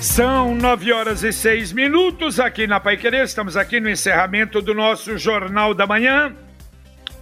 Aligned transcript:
São 0.00 0.54
nove 0.54 0.92
horas 0.92 1.24
e 1.24 1.32
seis 1.32 1.72
minutos 1.72 2.38
aqui 2.38 2.68
na 2.68 2.78
Pai 2.78 2.96
Querer. 2.96 3.24
Estamos 3.24 3.56
aqui 3.56 3.80
no 3.80 3.90
encerramento 3.90 4.62
do 4.62 4.72
nosso 4.72 5.18
Jornal 5.18 5.74
da 5.74 5.88
Manhã 5.88 6.32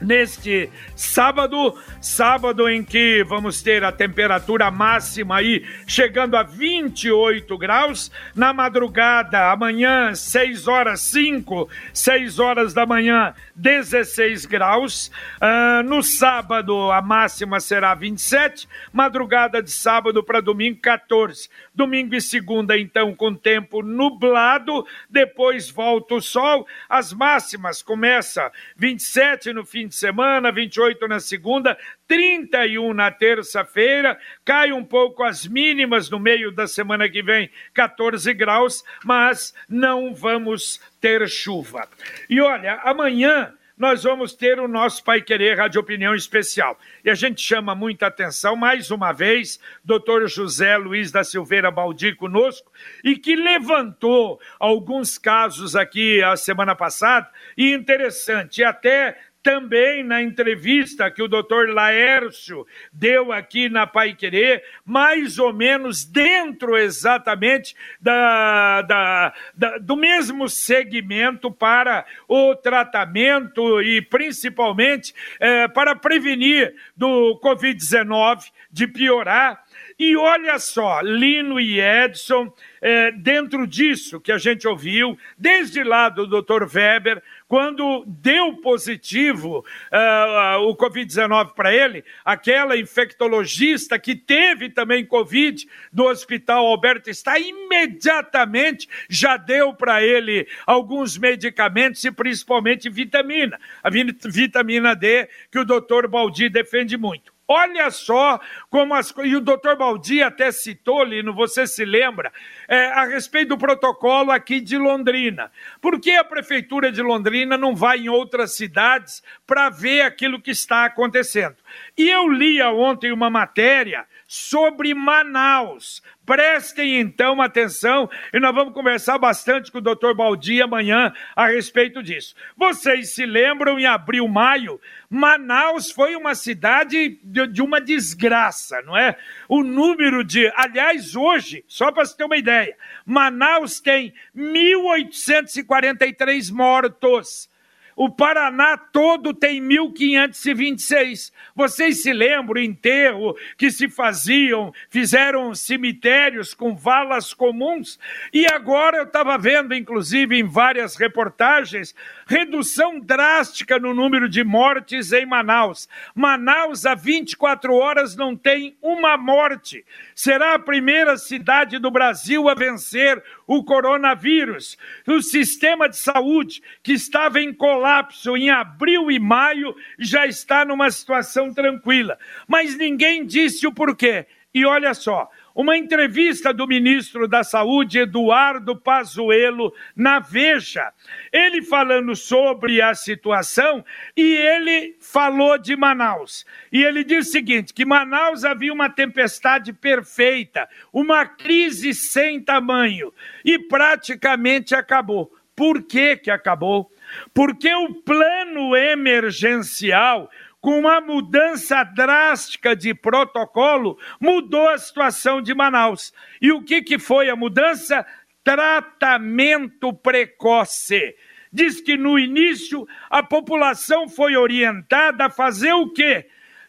neste 0.01 0.71
sábado, 0.95 1.75
sábado 2.01 2.69
em 2.69 2.83
que 2.83 3.25
vamos 3.25 3.63
ter 3.63 3.83
a 3.85 3.93
temperatura 3.93 4.71
máxima 4.71 5.37
aí 5.37 5.65
chegando 5.87 6.37
a 6.37 6.43
28 6.43 7.57
graus, 7.59 8.11
na 8.35 8.53
madrugada, 8.53 9.51
amanhã, 9.51 10.15
6 10.15 10.69
horas 10.69 11.01
5, 11.01 11.69
6 11.93 12.39
horas 12.39 12.75
da 12.75 12.85
manhã, 12.85 13.35
16 13.55 14.47
graus, 14.47 15.11
uh, 15.41 15.83
no 15.83 16.03
sábado 16.03 16.91
a 16.93 17.01
máxima 17.01 17.59
será 17.61 17.95
27, 17.95 18.69
madrugada 18.93 19.63
de 19.63 19.71
sábado 19.71 20.23
para 20.23 20.41
domingo 20.41 20.81
14, 20.81 21.49
domingo 21.75 22.15
e 22.15 22.21
segunda 22.21 22.79
então 22.79 23.15
com 23.15 23.35
tempo 23.35 23.83
nublado, 23.83 24.87
depois 25.09 25.71
volta 25.71 26.15
o 26.15 26.21
sol, 26.21 26.67
as 26.89 27.13
máximas 27.13 27.83
começa 27.83 28.53
27 28.77 29.53
no 29.53 29.65
fim 29.65 29.86
de 29.87 29.95
semana, 29.95 30.53
28 30.53 31.07
na 31.09 31.21
segunda, 31.21 31.77
31 32.09 32.93
na 32.93 33.11
terça-feira, 33.11 34.19
cai 34.45 34.73
um 34.73 34.85
pouco 34.85 35.23
as 35.23 35.47
mínimas 35.47 36.11
no 36.11 36.19
meio 36.19 36.51
da 36.51 36.67
semana 36.67 37.09
que 37.09 37.23
vem, 37.23 37.51
14 37.75 38.33
graus, 38.35 38.85
mas 39.05 39.55
não 39.69 40.15
vamos 40.15 40.81
ter 41.01 41.29
chuva. 41.29 41.89
E 42.29 42.41
olha, 42.41 42.81
amanhã 42.83 43.55
nós 43.77 44.05
vamos 44.05 44.33
ter 44.33 44.59
o 44.59 44.67
nosso 44.67 45.05
Pai 45.05 45.21
Querer 45.21 45.59
Rádio 45.59 45.81
Opinião 45.81 46.15
Especial. 46.15 46.79
E 47.05 47.11
a 47.11 47.15
gente 47.15 47.43
chama 47.43 47.75
muita 47.75 48.07
atenção, 48.07 48.57
mais 48.57 48.91
uma 48.91 49.13
vez, 49.13 49.61
doutor 49.85 50.27
José 50.29 50.79
Luiz 50.79 51.13
da 51.13 51.23
Silveira 51.23 51.71
Baldi 51.71 52.15
conosco, 52.15 52.73
e 53.05 53.17
que 53.17 53.37
levantou 53.37 54.41
alguns 54.59 55.19
casos 55.19 55.77
aqui 55.77 56.23
a 56.23 56.37
semana 56.37 56.75
passada, 56.75 57.31
e 57.57 57.71
interessante, 57.73 58.63
e 58.63 58.65
até 58.65 59.19
também 59.47 60.03
na 60.03 60.21
entrevista 60.21 61.09
que 61.09 61.23
o 61.23 61.29
doutor 61.29 61.69
Laércio 61.69 62.67
deu 62.93 63.31
aqui 63.31 63.69
na 63.69 63.87
Pai 63.87 64.13
Querer, 64.13 64.61
mais 64.85 65.39
ou 65.39 65.53
menos 65.53 66.05
dentro 66.05 66.77
exatamente 66.77 67.77
da, 68.01 68.83
da, 68.83 69.35
da, 69.55 69.79
do 69.79 69.95
mesmo 69.95 70.49
segmento 70.49 71.49
para 71.49 72.05
o 72.27 72.57
tratamento 72.57 73.81
e 73.81 74.03
principalmente 74.03 75.15
é, 75.39 75.69
para 75.69 75.95
prevenir 75.95 76.75
do 76.97 77.39
Covid-19 77.41 78.51
de 78.73 78.89
piorar. 78.89 79.65
E 79.99 80.15
olha 80.17 80.59
só, 80.59 81.01
Lino 81.01 81.59
e 81.59 81.81
Edson, 81.81 82.53
é, 82.83 83.11
dentro 83.13 83.67
disso 83.67 84.21
que 84.21 84.31
a 84.31 84.37
gente 84.37 84.69
ouviu, 84.69 85.17
desde 85.39 85.83
lá 85.83 86.11
do 86.11 86.27
Dr. 86.27 86.65
Weber, 86.71 87.23
quando 87.49 88.05
deu 88.07 88.57
positivo 88.57 89.65
uh, 89.93 90.61
o 90.63 90.77
Covid-19 90.77 91.55
para 91.55 91.73
ele, 91.73 92.05
aquela 92.25 92.77
infectologista 92.77 93.99
que 93.99 94.17
teve 94.17 94.69
também 94.69 95.05
Covid 95.05 95.67
do 95.93 96.05
Hospital 96.05 96.67
Alberto 96.67 97.09
está 97.09 97.39
imediatamente 97.39 98.89
já 99.09 99.37
deu 99.37 99.73
para 99.73 100.03
ele 100.03 100.47
alguns 100.67 101.17
medicamentos 101.17 102.05
e 102.05 102.11
principalmente 102.11 102.91
vitamina, 102.91 103.59
a 103.83 103.91
vitamina 103.91 104.95
D 104.95 105.29
que 105.51 105.59
o 105.59 105.65
doutor 105.65 106.09
Baldi 106.09 106.49
defende 106.49 106.97
muito. 106.97 107.37
Olha 107.49 107.91
só 107.93 108.41
como 108.69 108.93
as 108.95 109.15
E 109.25 109.37
o 109.37 109.41
doutor 109.41 109.77
Baldi 109.77 110.21
até 110.21 110.51
citou, 110.51 111.05
Lino, 111.05 111.33
você 111.33 111.65
se 111.65 111.85
lembra, 111.85 112.33
é, 112.69 112.87
a 112.87 113.05
respeito 113.05 113.51
do 113.51 113.59
protocolo 113.59 114.31
aqui 114.31 114.61
de 114.61 114.77
Londrina. 114.77 115.51
Por 115.81 116.01
que 116.01 116.13
a 116.13 116.25
Prefeitura 116.25 116.91
de 116.91 117.03
Londrina 117.03 117.57
não 117.57 117.75
vai 117.75 117.99
em 117.99 118.09
outras 118.09 118.57
cidades 118.57 119.23
para 119.47 119.71
ver 119.71 120.03
aquilo 120.03 120.41
que 120.41 120.51
está 120.51 120.85
acontecendo? 120.85 121.57
E 121.97 122.09
eu 122.09 122.29
li 122.29 122.63
ontem 122.63 123.13
uma 123.13 123.31
matéria 123.31 124.07
sobre 124.27 124.93
Manaus. 124.95 126.03
Prestem 126.25 126.99
então 126.99 127.41
atenção 127.41 128.11
e 128.33 128.41
nós 128.41 128.53
vamos 128.53 128.75
conversar 128.75 129.17
bastante 129.17 129.71
com 129.71 129.79
o 129.79 129.81
Dr. 129.81 130.13
Baldi 130.13 130.61
amanhã 130.61 131.13
a 131.37 131.47
respeito 131.47 132.03
disso. 132.03 132.35
Vocês 132.57 133.15
se 133.15 133.25
lembram, 133.25 133.79
em 133.79 133.87
abril, 133.87 134.27
maio, 134.27 134.81
Manaus 135.09 135.93
foi 135.93 136.17
uma 136.17 136.35
cidade 136.35 137.21
de, 137.23 137.47
de 137.47 137.63
uma 137.63 137.81
desgraça, 137.81 138.83
não 138.83 138.97
é? 138.97 139.17
O 139.49 139.63
número 139.63 140.25
de. 140.25 140.53
Aliás, 140.57 141.15
hoje, 141.15 141.65
só 141.69 141.93
para 141.93 142.05
você 142.05 142.17
ter 142.17 142.25
uma 142.25 142.37
ideia, 142.37 142.56
Manaus 143.05 143.81
tem 143.81 144.15
1.843 144.37 146.53
mortos. 146.53 147.49
O 147.97 148.11
Paraná 148.11 148.77
todo 148.77 149.33
tem 149.33 149.59
1526. 149.59 151.33
Vocês 151.55 152.03
se 152.03 152.13
lembram 152.13 152.61
o 152.61 152.65
enterro 152.65 153.35
que 153.57 153.71
se 153.71 153.89
faziam, 153.89 154.71
fizeram 154.91 155.55
cemitérios 155.55 156.53
com 156.53 156.77
valas 156.77 157.33
comuns? 157.33 157.99
E 158.35 158.47
agora 158.47 158.99
eu 158.99 159.05
estava 159.05 159.39
vendo, 159.39 159.75
inclusive, 159.75 160.39
em 160.39 160.45
várias 160.45 160.95
reportagens, 160.95 161.95
redução 162.27 162.99
drástica 162.99 163.79
no 163.79 163.95
número 163.95 164.29
de 164.29 164.43
mortes 164.43 165.13
em 165.13 165.25
Manaus. 165.25 165.89
Manaus, 166.13 166.85
há 166.85 166.95
24 166.95 167.73
horas, 167.73 168.17
não 168.17 168.37
tem 168.37 168.77
uma 168.83 169.17
morte. 169.17 169.85
Será 170.13 170.55
a 170.55 170.59
primeira 170.59 171.17
cidade 171.17 171.79
do 171.79 171.89
Brasil 171.89 172.49
a 172.49 172.55
vencer 172.55 173.23
o 173.47 173.63
coronavírus. 173.63 174.77
O 175.07 175.23
sistema 175.23 175.89
de 175.89 175.97
saúde, 175.97 176.61
que 176.83 176.93
estava 176.93 177.41
em 177.41 177.55
colapso 177.55 178.37
em 178.37 178.51
abril 178.51 179.09
e 179.09 179.21
maio, 179.21 179.75
já 179.97 180.27
está 180.27 180.65
numa 180.65 180.91
situação 180.91 181.55
tranquila. 181.55 182.19
Mas 182.49 182.77
ninguém 182.77 183.25
disse 183.25 183.69
o 183.69 183.73
porquê. 183.73 184.27
E 184.53 184.65
olha 184.65 184.95
só, 184.95 185.31
uma 185.57 185.75
entrevista 185.75 186.53
do 186.53 186.67
ministro 186.67 187.27
da 187.27 187.43
Saúde, 187.43 188.01
Eduardo 188.01 188.77
Pazuello, 188.77 189.73
na 189.97 190.21
Veja. 190.21 190.93
Ele 191.33 191.63
falando 191.63 192.15
sobre 192.15 192.83
a 192.83 192.95
situação 192.95 193.83
e 194.15 194.23
ele 194.23 194.97
falou 195.01 195.57
de 195.57 195.75
Manaus. 195.75 196.45
E 196.71 196.85
ele 196.85 197.03
diz 197.03 197.29
o 197.29 197.33
seguinte: 197.33 197.73
que 197.73 197.87
Manaus 197.87 198.45
havia 198.45 198.73
uma 198.73 198.91
tempestade 198.91 199.73
perfeita, 199.73 200.69
uma 200.93 201.25
crise 201.25 201.95
sem 201.95 202.39
tamanho 202.39 203.11
e 203.43 203.59
praticamente 203.59 204.75
acabou. 204.75 205.33
Por 205.57 205.85
que, 205.85 206.19
que 206.19 206.31
acabou? 206.31 206.93
Porque 207.33 207.73
o 207.75 207.95
plano 207.95 208.77
emergencial 208.77 210.31
com 210.61 210.81
uma 210.81 211.01
mudança 211.01 211.85
drástica 211.85 212.75
de 212.75 212.95
protocolo, 212.95 213.99
mudou 214.21 214.69
a 214.69 214.79
situação 214.79 215.41
de 215.41 215.55
Manaus. 215.55 216.13
E 216.41 216.51
o 216.51 216.63
que, 216.63 216.83
que 216.83 216.99
foi 216.99 217.31
a 217.31 217.37
mudança? 217.37 218.05
Tratamento 218.43 219.93
precoce. 219.93 221.15
Diz 221.53 221.81
que 221.81 221.97
no 221.97 222.19
início 222.19 222.87
a 223.09 223.23
população 223.23 224.09
foi 224.09 224.37
orientada 224.37 225.27
a 225.27 225.31
fazer 225.31 225.73
o 225.73 225.91
quê? 225.91 226.27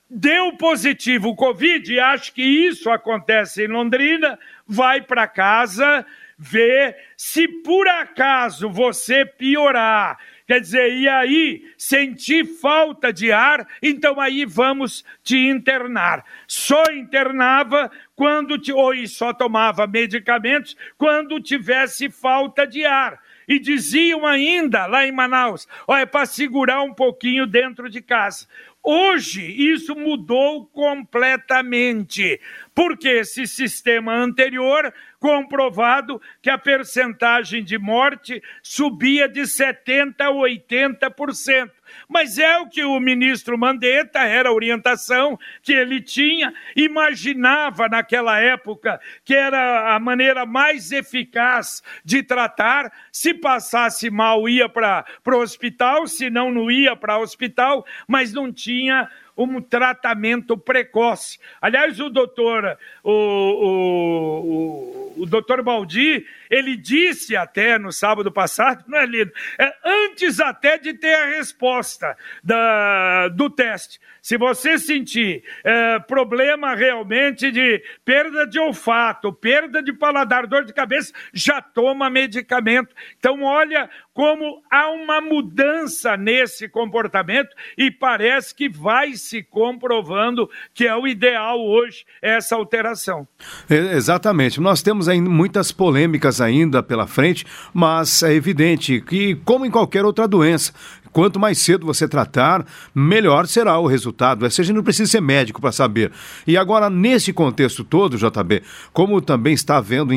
Deu 0.10 0.54
positivo 0.54 1.30
o 1.30 1.36
Covid, 1.36 1.92
e 1.92 2.00
acho 2.00 2.34
que 2.34 2.42
isso 2.42 2.90
acontece 2.90 3.66
em 3.66 3.68
Londrina, 3.68 4.40
vai 4.66 5.02
para 5.02 5.28
casa, 5.28 6.06
vê 6.38 6.96
se 7.18 7.48
por 7.48 7.88
acaso 7.88 8.70
você 8.70 9.26
piorar 9.26 10.18
Quer 10.48 10.62
dizer, 10.62 10.94
e 10.94 11.10
aí 11.10 11.74
sentir 11.78 12.46
falta 12.46 13.12
de 13.12 13.34
ar, 13.34 13.68
então 13.84 14.18
aí 14.18 14.46
vamos 14.46 15.04
te 15.22 15.38
internar. 15.38 16.24
Só 16.48 16.82
internava 16.94 17.92
quando 18.16 18.58
te, 18.58 18.72
ou 18.72 18.96
só 19.08 19.34
tomava 19.34 19.86
medicamentos 19.86 20.78
quando 20.98 21.42
tivesse 21.42 22.10
falta 22.10 22.66
de 22.66 22.86
ar. 22.86 23.22
E 23.46 23.60
diziam 23.60 24.26
ainda 24.26 24.86
lá 24.86 25.06
em 25.06 25.12
Manaus: 25.12 25.68
olha, 25.86 26.02
é 26.02 26.06
para 26.06 26.26
segurar 26.26 26.82
um 26.82 26.94
pouquinho 26.94 27.46
dentro 27.46 27.90
de 27.90 28.02
casa. 28.02 28.48
Hoje 28.82 29.44
isso 29.44 29.96
mudou 29.96 30.66
completamente, 30.68 32.40
porque 32.74 33.10
esse 33.10 33.46
sistema 33.46 34.14
anterior 34.16 34.94
comprovado 35.20 36.22
que 36.42 36.50
a 36.50 36.58
percentagem 36.58 37.64
de 37.64 37.78
morte 37.78 38.42
subia 38.62 39.28
de 39.28 39.42
70% 39.42 40.16
a 40.20 40.32
80%. 40.32 41.72
Mas 42.08 42.38
é 42.38 42.58
o 42.58 42.68
que 42.68 42.84
o 42.84 43.00
ministro 43.00 43.58
Mandetta, 43.58 44.20
era 44.20 44.50
a 44.50 44.54
orientação 44.54 45.40
que 45.62 45.74
ele 45.74 46.02
tinha, 46.02 46.54
imaginava 46.76 47.88
naquela 47.88 48.40
época 48.40 49.00
que 49.24 49.34
era 49.34 49.96
a 49.96 50.00
maneira 50.00 50.46
mais 50.46 50.92
eficaz 50.92 51.82
de 52.04 52.22
tratar. 52.24 52.92
Se 53.12 53.34
passasse 53.34 54.10
mal, 54.10 54.48
ia 54.48 54.70
para 54.70 55.06
o 55.26 55.40
hospital, 55.40 56.08
se 56.08 56.30
não, 56.30 56.52
não 56.52 56.70
ia 56.70 56.96
para 56.96 57.18
o 57.18 57.22
hospital, 57.22 57.86
mas 58.08 58.34
não 58.34 58.52
tinha 58.52 59.10
um 59.38 59.62
tratamento 59.62 60.58
precoce. 60.58 61.38
Aliás, 61.62 62.00
o 62.00 62.10
doutor, 62.10 62.78
o, 63.04 63.12
o, 63.12 65.14
o, 65.18 65.24
o 65.24 65.26
doutor 65.26 65.62
Baldi, 65.62 66.26
ele 66.50 66.76
disse 66.76 67.36
até 67.36 67.78
no 67.78 67.92
sábado 67.92 68.32
passado, 68.32 68.84
não 68.88 68.98
é 68.98 69.06
lido, 69.06 69.32
é, 69.60 69.74
antes 69.86 70.40
até 70.40 70.78
de 70.78 70.94
ter 70.94 71.14
a 71.14 71.38
resposta 71.38 72.18
da, 72.44 73.28
do 73.30 73.50
teste. 73.50 74.00
Se 74.28 74.38
você 74.38 74.78
sentir 74.78 75.42
é, 75.64 76.00
problema 76.00 76.76
realmente 76.76 77.50
de 77.50 77.82
perda 78.04 78.46
de 78.46 78.60
olfato, 78.60 79.32
perda 79.32 79.82
de 79.82 79.94
paladar, 79.94 80.46
dor 80.46 80.66
de 80.66 80.74
cabeça, 80.74 81.14
já 81.32 81.62
toma 81.62 82.10
medicamento. 82.10 82.94
Então, 83.18 83.42
olha 83.44 83.90
como 84.18 84.64
há 84.72 84.90
uma 84.90 85.22
mudança 85.22 86.18
nesse 86.18 86.68
comportamento 86.68 87.56
e 87.78 87.92
parece 87.92 88.56
que 88.56 88.68
vai 88.68 89.14
se 89.14 89.44
comprovando 89.44 90.50
que 90.74 90.88
é 90.88 90.96
o 90.96 91.08
ideal 91.08 91.64
hoje 91.64 92.04
essa 92.20 92.56
alteração. 92.56 93.28
Exatamente. 93.70 94.60
Nós 94.60 94.82
temos 94.82 95.08
ainda 95.08 95.30
muitas 95.30 95.72
polêmicas 95.72 96.42
ainda 96.42 96.82
pela 96.82 97.06
frente, 97.06 97.46
mas 97.72 98.24
é 98.24 98.34
evidente 98.34 99.02
que, 99.02 99.36
como 99.46 99.68
em 99.68 99.70
qualquer 99.70 100.04
outra 100.04 100.28
doença, 100.28 100.74
Quanto 101.18 101.40
mais 101.40 101.58
cedo 101.58 101.84
você 101.84 102.08
tratar, 102.08 102.64
melhor 102.94 103.48
será 103.48 103.80
o 103.80 103.88
resultado. 103.88 104.44
Ou 104.44 104.52
seja, 104.52 104.72
não 104.72 104.84
precisa 104.84 105.10
ser 105.10 105.20
médico 105.20 105.60
para 105.60 105.72
saber. 105.72 106.12
E 106.46 106.56
agora, 106.56 106.92
nesse 106.92 107.34
contexto 107.34 107.84
todo, 107.84 108.18
JB, 108.18 108.62
como 108.94 109.20
também 109.20 109.54
está 109.54 109.78
havendo 109.78 110.14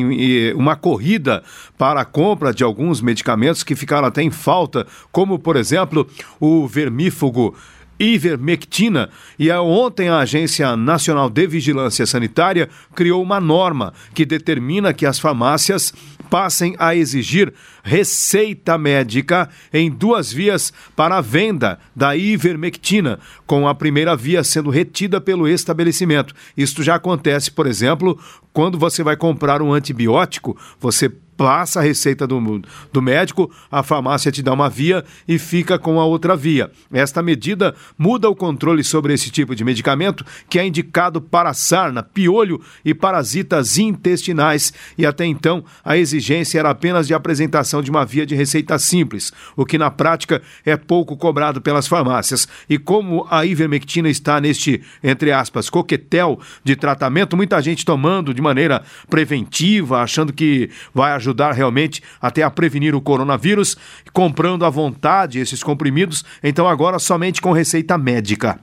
uma 0.55 0.77
corrida 0.77 1.43
para 1.79 2.03
a 2.03 2.05
compra 2.05 2.53
de 2.53 2.63
alguns 2.63 3.01
medicamentos 3.01 3.63
que 3.63 3.75
ficaram 3.91 4.07
até 4.07 4.23
em 4.23 4.31
falta, 4.31 4.87
como, 5.11 5.37
por 5.37 5.57
exemplo, 5.57 6.07
o 6.39 6.69
vermífugo 6.69 7.57
ivermectina. 7.99 9.11
E 9.37 9.51
ontem 9.51 10.09
a 10.09 10.21
Agência 10.21 10.77
Nacional 10.77 11.29
de 11.29 11.47
Vigilância 11.49 12.07
Sanitária 12.07 12.69
criou 12.95 13.21
uma 13.21 13.41
norma 13.41 13.93
que 14.15 14.25
determina 14.25 14.95
que 14.95 15.05
as 15.05 15.19
farmácias 15.19 15.93
passem 16.31 16.77
a 16.79 16.95
exigir 16.95 17.53
receita 17.83 18.79
médica 18.79 19.51
em 19.73 19.91
duas 19.91 20.33
vias 20.33 20.73
para 20.95 21.17
a 21.17 21.21
venda 21.21 21.81
da 21.95 22.15
ivermectina, 22.17 23.19
com 23.45 23.67
a 23.67 23.75
primeira 23.75 24.15
via 24.15 24.45
sendo 24.45 24.71
retida 24.71 25.21
pelo 25.21 25.49
estabelecimento. 25.49 26.33
Isto 26.57 26.85
já 26.85 26.95
acontece, 26.95 27.51
por 27.51 27.67
exemplo, 27.67 28.17
quando 28.53 28.79
você 28.79 29.03
vai 29.03 29.17
comprar 29.17 29.61
um 29.61 29.73
antibiótico, 29.73 30.57
você 30.79 31.11
passa 31.41 31.81
a 31.81 31.83
receita 31.83 32.27
do, 32.27 32.61
do 32.93 33.01
médico, 33.01 33.51
a 33.73 33.83
farmácia 33.83 34.31
te 34.31 34.43
dá 34.43 34.53
uma 34.53 34.69
via 34.69 35.03
e 35.27 35.39
fica 35.39 35.79
com 35.79 35.99
a 35.99 36.05
outra 36.05 36.37
via. 36.37 36.71
Esta 36.93 37.23
medida 37.23 37.75
muda 37.97 38.29
o 38.29 38.37
controle 38.37 38.85
sobre 38.85 39.15
esse 39.15 39.31
tipo 39.31 39.55
de 39.57 39.65
medicamento, 39.65 40.23
que 40.51 40.59
é 40.59 40.67
indicado 40.67 41.19
para 41.19 41.55
sarna, 41.55 42.03
piolho 42.03 42.61
e 42.85 42.93
parasitas 42.93 43.79
intestinais, 43.79 44.71
e 44.99 45.07
até 45.07 45.25
então 45.25 45.65
a 45.83 45.97
exigência 45.97 46.59
era 46.59 46.69
apenas 46.69 47.07
de 47.07 47.15
apresentação 47.15 47.81
de 47.81 47.91
uma 47.91 48.05
via 48.05 48.27
de 48.27 48.35
receita 48.35 48.79
simples, 48.79 49.33
o 49.57 49.65
que 49.65 49.79
na 49.79 49.91
prática 49.91 50.43
é 50.63 50.77
pouco 50.77 51.17
cobrado 51.17 51.63
pelas 51.63 51.89
farmácias. 51.89 52.47
E 52.69 52.77
como 52.77 53.27
a 53.31 53.47
ivermectina 53.47 54.11
está 54.11 54.39
neste, 54.43 54.83
entre 55.03 55.33
aspas, 55.33 55.71
coquetel 55.71 56.39
de 56.63 56.77
tratamento, 56.77 57.35
muita 57.35 57.63
gente 57.63 57.83
tomando 57.83 58.35
de 58.35 58.43
maneira 58.43 58.83
preventiva, 59.09 60.03
achando 60.03 60.35
que 60.35 60.69
vai 60.93 61.13
ajudar 61.13 61.30
ajudar 61.31 61.53
realmente 61.53 62.03
até 62.21 62.43
a 62.43 62.51
prevenir 62.51 62.95
o 62.95 63.01
coronavírus, 63.01 63.77
comprando 64.13 64.65
à 64.65 64.71
vontade 64.71 65.39
esses 65.39 65.63
comprimidos, 65.63 66.25
então 66.43 66.69
agora 66.69 66.99
somente 66.99 67.41
com 67.41 67.53
receita 67.53 67.97
médica. 67.97 68.59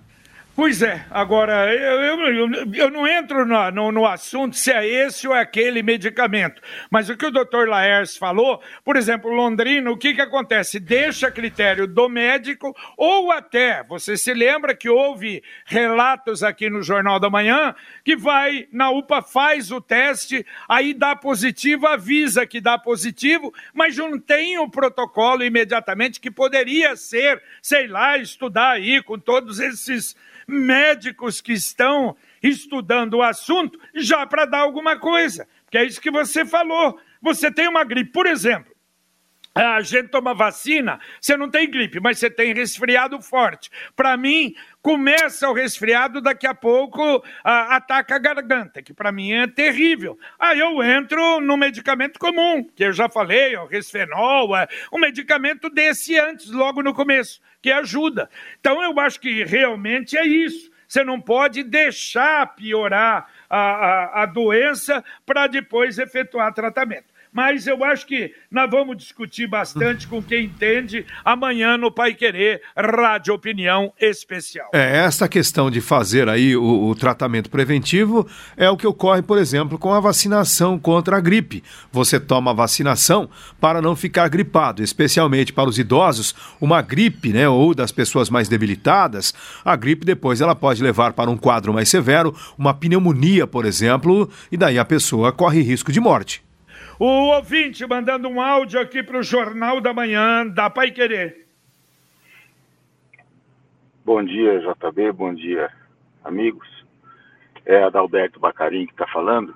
Pois 0.57 0.81
é, 0.81 1.05
agora 1.11 1.71
eu, 1.71 2.25
eu, 2.33 2.73
eu 2.73 2.89
não 2.89 3.07
entro 3.07 3.45
no, 3.45 3.69
no, 3.69 3.91
no, 3.91 4.07
assunto 4.07 4.55
se 4.55 4.71
é 4.71 4.87
esse 4.87 5.27
ou 5.27 5.35
é 5.35 5.39
aquele 5.39 5.83
medicamento, 5.83 6.59
mas 6.89 7.09
o 7.09 7.15
que 7.15 7.27
o 7.27 7.31
doutor 7.31 7.69
Laers 7.69 8.17
falou, 8.17 8.59
por 8.83 8.95
exemplo, 8.95 9.29
Londrina, 9.29 9.91
o 9.91 9.95
que, 9.95 10.15
que 10.15 10.21
acontece? 10.21 10.79
Deixa 10.79 11.27
a 11.27 11.31
critério 11.31 11.85
do 11.85 12.09
médico 12.09 12.75
ou 12.97 13.31
até, 13.31 13.83
você 13.83 14.17
se 14.17 14.33
lembra 14.33 14.75
que 14.75 14.89
houve 14.89 15.43
relatos 15.63 16.41
aqui 16.41 16.71
no 16.71 16.81
Jornal 16.81 17.19
da 17.19 17.29
Manhã 17.29 17.75
que 18.03 18.15
vai 18.15 18.67
na 18.71 18.89
UPA, 18.89 19.21
faz 19.21 19.71
o 19.71 19.79
teste, 19.79 20.43
aí 20.67 20.91
dá 20.91 21.15
positivo, 21.15 21.85
avisa 21.85 22.47
que 22.47 22.59
dá 22.59 22.79
positivo, 22.79 23.53
mas 23.75 23.95
não 23.95 24.19
tem 24.19 24.57
o 24.57 24.67
protocolo 24.67 25.43
imediatamente 25.43 26.19
que 26.19 26.31
poderia 26.31 26.95
ser, 26.95 27.43
sei 27.61 27.85
lá, 27.85 28.17
estudar 28.17 28.71
aí 28.71 29.03
com 29.03 29.19
todos 29.19 29.59
esses 29.59 30.15
médicos 30.47 31.41
que 31.41 31.53
estão 31.53 32.15
estudando 32.41 33.15
o 33.15 33.23
assunto 33.23 33.79
já 33.93 34.25
para 34.25 34.45
dar 34.45 34.59
alguma 34.59 34.97
coisa. 34.97 35.47
Que 35.69 35.77
é 35.77 35.83
isso 35.83 35.99
que 35.99 36.11
você 36.11 36.45
falou. 36.45 36.99
Você 37.21 37.51
tem 37.51 37.67
uma 37.67 37.83
gripe, 37.83 38.11
por 38.11 38.25
exemplo. 38.25 38.76
A 39.65 39.81
gente 39.81 40.09
toma 40.09 40.35
vacina, 40.35 40.99
você 41.19 41.35
não 41.35 41.49
tem 41.49 41.69
gripe, 41.69 41.99
mas 41.99 42.19
você 42.19 42.29
tem 42.29 42.53
resfriado 42.53 43.19
forte. 43.21 43.71
Para 43.95 44.15
mim, 44.15 44.53
começa 44.83 45.49
o 45.49 45.53
resfriado, 45.53 46.21
daqui 46.21 46.45
a 46.45 46.53
pouco 46.53 47.23
a, 47.43 47.75
ataca 47.75 48.15
a 48.15 48.19
garganta, 48.19 48.83
que 48.83 48.93
para 48.93 49.11
mim 49.11 49.31
é 49.31 49.47
terrível. 49.47 50.17
Aí 50.37 50.59
eu 50.59 50.83
entro 50.83 51.41
no 51.41 51.57
medicamento 51.57 52.19
comum, 52.19 52.63
que 52.63 52.83
eu 52.83 52.93
já 52.93 53.09
falei, 53.09 53.55
o 53.57 53.65
resfenol, 53.65 54.55
é, 54.55 54.67
um 54.93 54.99
medicamento 54.99 55.71
desse 55.71 56.19
antes, 56.19 56.51
logo 56.51 56.83
no 56.83 56.93
começo 56.93 57.41
que 57.59 57.71
ajuda. 57.71 58.29
Então, 58.59 58.81
eu 58.83 58.99
acho 58.99 59.19
que 59.19 59.43
realmente 59.43 60.15
é 60.15 60.25
isso. 60.25 60.71
Você 60.87 61.03
não 61.03 61.19
pode 61.19 61.63
deixar 61.63 62.55
piorar 62.55 63.27
a, 63.49 63.59
a, 63.59 64.23
a 64.23 64.25
doença 64.27 65.03
para 65.25 65.47
depois 65.47 65.97
efetuar 65.97 66.53
tratamento 66.53 67.16
mas 67.37 67.67
eu 67.67 67.83
acho 67.83 68.07
que 68.07 68.33
nós 68.49 68.67
vamos 68.67 68.97
discutir 68.97 69.45
bastante 69.45 70.07
com 70.07 70.23
quem 70.23 70.45
entende 70.45 71.05
amanhã 71.23 71.77
no 71.77 71.91
Pai 71.91 72.15
Querer 72.15 72.63
Rádio 72.75 73.31
Opinião 73.31 73.93
Especial. 74.01 74.71
É, 74.73 74.97
essa 75.05 75.29
questão 75.29 75.69
de 75.69 75.79
fazer 75.79 76.27
aí 76.29 76.57
o, 76.57 76.87
o, 76.87 76.95
tratamento 76.95 77.47
preventivo 77.51 78.27
é 78.57 78.67
o 78.71 78.75
que 78.75 78.87
ocorre, 78.87 79.21
por 79.21 79.37
exemplo, 79.37 79.77
com 79.77 79.93
a 79.93 79.99
vacinação 79.99 80.79
contra 80.79 81.17
a 81.17 81.19
gripe. 81.19 81.63
Você 81.91 82.19
toma 82.19 82.49
a 82.49 82.55
vacinação 82.55 83.29
para 83.61 83.83
não 83.83 83.95
ficar 83.95 84.27
gripado, 84.29 84.81
especialmente 84.81 85.53
para 85.53 85.69
os 85.69 85.77
idosos, 85.77 86.33
uma 86.59 86.81
gripe, 86.81 87.31
né, 87.31 87.47
ou 87.47 87.75
das 87.75 87.91
pessoas 87.91 88.31
mais 88.31 88.49
debilitadas, 88.49 89.31
a 89.63 89.75
gripe 89.75 90.03
depois 90.03 90.41
ela 90.41 90.55
pode 90.55 90.81
levar 90.81 91.13
para 91.13 91.29
um 91.29 91.37
quadro 91.37 91.71
mais 91.71 91.87
severo, 91.87 92.35
uma 92.57 92.73
pneumonia, 92.73 93.45
por 93.45 93.63
exemplo, 93.63 94.27
e 94.51 94.57
daí 94.57 94.79
a 94.79 94.85
pessoa 94.85 95.31
corre 95.31 95.61
risco 95.61 95.91
de 95.91 95.99
morte. 95.99 96.46
O 96.99 97.05
ouvinte 97.05 97.85
mandando 97.85 98.27
um 98.27 98.41
áudio 98.41 98.79
aqui 98.79 99.03
para 99.03 99.19
o 99.19 99.23
Jornal 99.23 99.79
da 99.79 99.93
Manhã 99.93 100.47
da 100.47 100.67
Pai 100.67 100.89
Querer. 100.89 101.45
Bom 104.03 104.23
dia, 104.23 104.59
JB, 104.61 105.11
bom 105.11 105.31
dia, 105.31 105.69
amigos. 106.23 106.67
É 107.67 107.83
Adalberto 107.83 108.39
Bacarim 108.39 108.87
que 108.87 108.93
está 108.93 109.05
falando. 109.05 109.53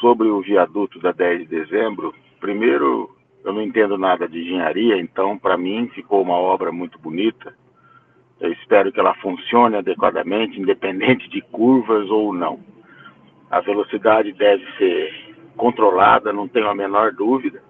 Sobre 0.00 0.26
o 0.26 0.40
viaduto 0.40 0.98
da 0.98 1.12
10 1.12 1.42
de 1.42 1.46
dezembro, 1.46 2.12
primeiro, 2.40 3.16
eu 3.44 3.52
não 3.52 3.62
entendo 3.62 3.96
nada 3.96 4.28
de 4.28 4.40
engenharia, 4.40 4.98
então, 4.98 5.38
para 5.38 5.56
mim, 5.56 5.88
ficou 5.94 6.20
uma 6.20 6.34
obra 6.34 6.72
muito 6.72 6.98
bonita. 6.98 7.56
Eu 8.40 8.52
espero 8.52 8.90
que 8.90 8.98
ela 8.98 9.14
funcione 9.14 9.76
adequadamente, 9.76 10.60
independente 10.60 11.28
de 11.28 11.40
curvas 11.42 12.10
ou 12.10 12.34
não. 12.34 12.58
A 13.52 13.60
velocidade 13.60 14.32
deve 14.32 14.66
ser 14.76 15.25
controlada, 15.56 16.32
não 16.32 16.46
tenho 16.46 16.68
a 16.68 16.74
menor 16.74 17.12
dúvida. 17.12 17.62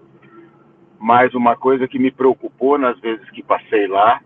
Mas 0.99 1.33
uma 1.33 1.55
coisa 1.55 1.87
que 1.87 1.99
me 1.99 2.11
preocupou 2.11 2.77
nas 2.77 2.99
vezes 2.99 3.29
que 3.31 3.43
passei 3.43 3.87
lá 3.87 4.21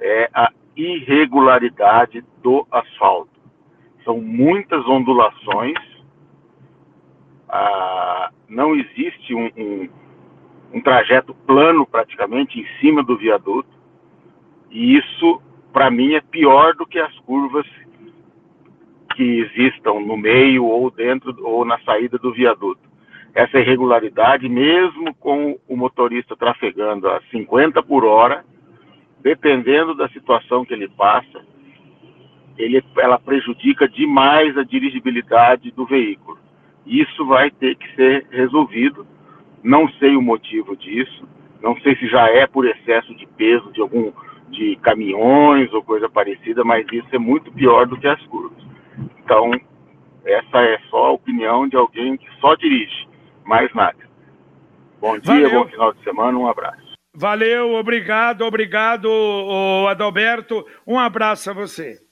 é 0.00 0.30
a 0.32 0.50
irregularidade 0.76 2.24
do 2.42 2.66
asfalto. 2.70 3.30
São 4.04 4.20
muitas 4.20 4.86
ondulações, 4.86 5.78
ah, 7.48 8.30
não 8.48 8.74
existe 8.74 9.34
um, 9.34 9.50
um, 9.56 9.88
um 10.74 10.80
trajeto 10.80 11.34
plano 11.46 11.86
praticamente 11.86 12.60
em 12.60 12.66
cima 12.80 13.02
do 13.02 13.16
viaduto, 13.16 13.68
e 14.70 14.96
isso, 14.96 15.40
para 15.72 15.90
mim, 15.90 16.14
é 16.14 16.20
pior 16.20 16.74
do 16.74 16.86
que 16.86 16.98
as 16.98 17.16
curvas 17.20 17.66
que 19.14 19.40
existam 19.40 20.00
no 20.00 20.16
meio 20.16 20.66
ou 20.66 20.90
dentro 20.90 21.34
ou 21.42 21.64
na 21.64 21.78
saída 21.80 22.18
do 22.18 22.32
viaduto. 22.32 22.85
Essa 23.36 23.60
irregularidade, 23.60 24.48
mesmo 24.48 25.14
com 25.16 25.58
o 25.68 25.76
motorista 25.76 26.34
trafegando 26.34 27.06
a 27.06 27.20
50 27.30 27.82
por 27.82 28.02
hora, 28.02 28.42
dependendo 29.20 29.94
da 29.94 30.08
situação 30.08 30.64
que 30.64 30.72
ele 30.72 30.88
passa, 30.88 31.44
ele, 32.56 32.82
ela 32.96 33.18
prejudica 33.18 33.86
demais 33.86 34.56
a 34.56 34.64
dirigibilidade 34.64 35.70
do 35.70 35.84
veículo. 35.84 36.38
Isso 36.86 37.26
vai 37.26 37.50
ter 37.50 37.76
que 37.76 37.94
ser 37.94 38.26
resolvido. 38.30 39.06
Não 39.62 39.86
sei 39.98 40.16
o 40.16 40.22
motivo 40.22 40.74
disso. 40.74 41.28
Não 41.60 41.78
sei 41.80 41.94
se 41.96 42.08
já 42.08 42.30
é 42.30 42.46
por 42.46 42.66
excesso 42.66 43.14
de 43.14 43.26
peso 43.26 43.70
de 43.70 43.82
algum 43.82 44.12
de 44.48 44.76
caminhões 44.76 45.70
ou 45.74 45.82
coisa 45.82 46.08
parecida, 46.08 46.64
mas 46.64 46.86
isso 46.90 47.08
é 47.12 47.18
muito 47.18 47.52
pior 47.52 47.86
do 47.86 47.98
que 47.98 48.06
as 48.06 48.22
curvas. 48.28 48.64
Então, 49.22 49.50
essa 50.24 50.62
é 50.62 50.78
só 50.88 51.08
a 51.08 51.12
opinião 51.12 51.68
de 51.68 51.76
alguém 51.76 52.16
que 52.16 52.28
só 52.40 52.54
dirige, 52.54 53.06
mais 53.46 53.72
nada. 53.74 53.98
Bom 55.00 55.18
dia, 55.18 55.48
Valeu. 55.48 55.64
bom 55.64 55.70
final 55.70 55.92
de 55.92 56.02
semana, 56.02 56.38
um 56.38 56.48
abraço. 56.48 56.86
Valeu, 57.14 57.72
obrigado, 57.74 58.42
obrigado, 58.42 59.08
Adalberto. 59.88 60.66
Um 60.86 60.98
abraço 60.98 61.50
a 61.50 61.54
você. 61.54 62.05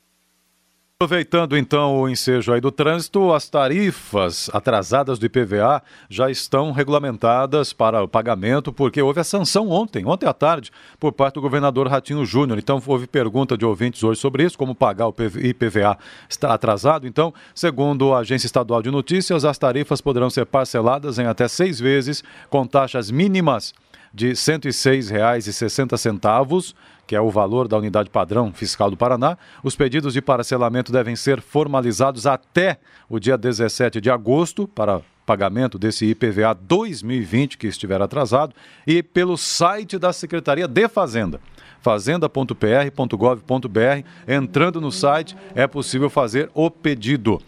Aproveitando 1.05 1.55
então 1.55 2.01
o 2.01 2.09
ensejo 2.09 2.51
aí 2.51 2.63
do 2.63 2.73
trânsito, 2.73 3.31
as 3.35 3.47
tarifas 3.47 4.49
atrasadas 4.55 5.19
do 5.19 5.27
IPVA 5.27 5.83
já 6.09 6.31
estão 6.31 6.73
regulamentadas 6.73 7.75
para 7.75 8.03
o 8.03 8.09
pagamento, 8.09 8.73
porque 8.73 9.03
houve 9.03 9.21
a 9.21 9.25
sanção 9.25 9.69
ontem, 9.69 10.07
ontem 10.07 10.27
à 10.27 10.33
tarde, 10.33 10.71
por 10.99 11.13
parte 11.13 11.35
do 11.35 11.43
governador 11.43 11.89
Ratinho 11.89 12.25
Júnior. 12.25 12.59
Então 12.59 12.83
houve 12.87 13.07
pergunta 13.07 13.55
de 13.55 13.67
ouvintes 13.67 14.03
hoje 14.03 14.19
sobre 14.19 14.45
isso, 14.45 14.57
como 14.57 14.75
pagar 14.75 15.09
o 15.09 15.15
IPVA 15.43 15.99
está 16.27 16.55
atrasado. 16.55 17.07
Então, 17.07 17.35
segundo 17.55 18.15
a 18.15 18.21
Agência 18.21 18.47
Estadual 18.47 18.81
de 18.81 18.91
Notícias, 18.91 19.45
as 19.45 19.59
tarifas 19.59 20.01
poderão 20.01 20.31
ser 20.31 20.47
parceladas 20.47 21.19
em 21.19 21.27
até 21.27 21.47
seis 21.49 21.79
vezes, 21.79 22.25
com 22.49 22.67
taxas 22.67 23.11
mínimas 23.11 23.75
de 24.14 24.28
R$ 24.28 24.35
106,60 24.35 26.75
que 27.06 27.14
é 27.14 27.21
o 27.21 27.30
valor 27.30 27.68
da 27.68 27.76
unidade 27.76 28.09
padrão 28.09 28.50
fiscal 28.50 28.90
do 28.90 28.97
Paraná. 28.97 29.37
Os 29.62 29.76
pedidos 29.76 30.14
de 30.14 30.23
parcelamento 30.23 30.90
devem 30.90 31.14
ser 31.14 31.42
formalizados 31.42 32.26
até 32.26 32.78
o 33.11 33.18
dia 33.18 33.37
17 33.37 34.00
de 34.00 34.11
agosto 34.11 34.66
para 34.66 35.02
pagamento 35.26 35.78
desse 35.78 36.06
IPVA 36.06 36.54
2020 36.54 37.59
que 37.59 37.66
estiver 37.66 38.00
atrasado 38.00 38.54
e 38.87 39.02
pelo 39.02 39.37
site 39.37 39.99
da 39.99 40.12
Secretaria 40.12 40.68
de 40.68 40.88
Fazenda 40.88 41.40
fazenda.pr.gov.br. 41.85 44.06
Entrando 44.26 44.80
no 44.80 44.90
site, 44.90 45.37
é 45.54 45.66
possível 45.66 46.09
fazer 46.09 46.50
o 46.54 46.71
pedido. 46.71 47.42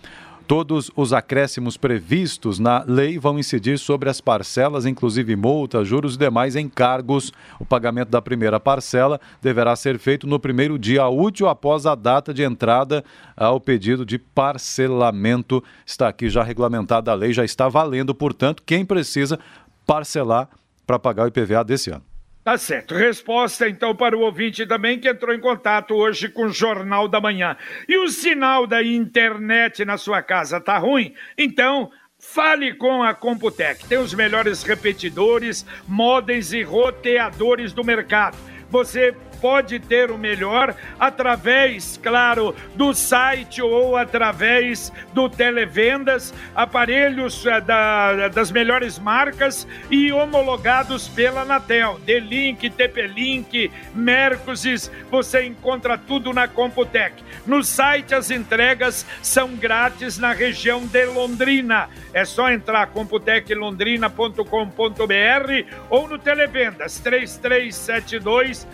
Todos 0.47 0.93
os 0.95 1.13
acréscimos 1.13 1.77
previstos 1.77 2.61
na 2.61 2.85
lei 2.87 3.19
vão 3.19 3.37
incidir 3.37 3.81
sobre 3.81 4.09
as 4.09 4.21
parcelas, 4.21 4.87
inclusive 4.87 5.35
multas, 5.35 5.89
juros 5.89 6.15
e 6.15 6.19
demais 6.19 6.55
encargos. 6.55 7.33
O 7.59 7.65
pagamento 7.65 8.11
da 8.11 8.23
primeira 8.23 8.61
parcela 8.61 9.21
deverá 9.43 9.75
ser 9.75 9.99
feito 9.99 10.25
no 10.25 10.39
primeiro 10.39 10.79
dia 10.79 11.09
útil 11.09 11.49
após 11.49 11.85
a 11.85 11.97
data 11.97 12.33
de 12.33 12.45
entrada 12.45 13.05
ao 13.37 13.61
pedido 13.61 14.07
de 14.07 14.19
parcelamento. 14.19 15.65
Está 15.85 16.07
aqui 16.07 16.31
já 16.31 16.45
regulamentada 16.45 17.11
a 17.11 17.15
lei, 17.15 17.33
já 17.33 17.45
está 17.45 17.69
valendo, 17.69 18.15
portanto, 18.15 18.63
quem 18.65 18.85
precisa 18.85 19.41
parcelar 19.85 20.49
para 20.87 20.97
pagar 20.97 21.25
o 21.25 21.29
IPVA 21.29 21.65
desse 21.65 21.91
ano. 21.91 22.05
Tá 22.47 22.57
certo. 22.57 22.95
Resposta 22.95 23.69
então 23.69 23.93
para 23.93 24.17
o 24.17 24.21
ouvinte 24.21 24.65
também 24.67 25.01
que 25.01 25.09
entrou 25.09 25.35
em 25.35 25.41
contato 25.41 25.95
hoje 25.95 26.29
com 26.29 26.45
o 26.45 26.53
Jornal 26.53 27.09
da 27.09 27.21
Manhã. 27.21 27.57
E 27.89 27.99
o 27.99 28.09
sinal 28.09 28.69
da 28.69 28.85
internet 28.85 29.85
na 29.85 29.99
sua 29.99 30.23
casa 30.23 30.61
tá 30.61 30.79
ruim? 30.79 31.13
Então 31.37 31.91
Fale 32.21 32.75
com 32.75 33.03
a 33.03 33.13
Computec. 33.13 33.89
Tem 33.89 33.99
os 33.99 34.15
melhores 34.15 34.63
repetidores, 34.63 35.67
modems 35.89 36.53
e 36.53 36.63
roteadores 36.63 37.73
do 37.73 37.83
mercado. 37.83 38.39
Você 38.71 39.13
pode 39.41 39.79
ter 39.79 40.11
o 40.11 40.19
melhor 40.19 40.75
através, 40.99 41.99
claro, 42.03 42.55
do 42.75 42.93
site 42.95 43.63
ou 43.63 43.97
através 43.97 44.93
do 45.13 45.29
televendas, 45.29 46.35
aparelhos 46.55 47.45
eh, 47.47 47.61
da, 47.61 48.29
das 48.29 48.51
melhores 48.51 48.99
marcas 48.99 49.69
e 49.91 50.11
homologados 50.13 51.09
pela 51.09 51.43
Anatel. 51.43 52.01
D-Link, 52.05 52.71
TP-Link, 52.71 53.71
Mercosis, 53.95 54.91
você 55.11 55.45
encontra 55.45 55.99
tudo 55.99 56.33
na 56.33 56.49
Computec. 56.49 57.23
No 57.47 57.63
site 57.63 58.15
as 58.15 58.31
entregas 58.31 59.05
são 59.23 59.55
grátis 59.57 60.17
na 60.19 60.33
região 60.33 60.87
de 60.87 61.05
Londrina. 61.07 61.89
É 62.13 62.25
só 62.25 62.51
entrar 62.51 62.89
computeclondrina.com.br 62.89 65.77
ou 65.91 66.09
no 66.09 66.19
televendas 66.19 66.99
3372 66.99 68.67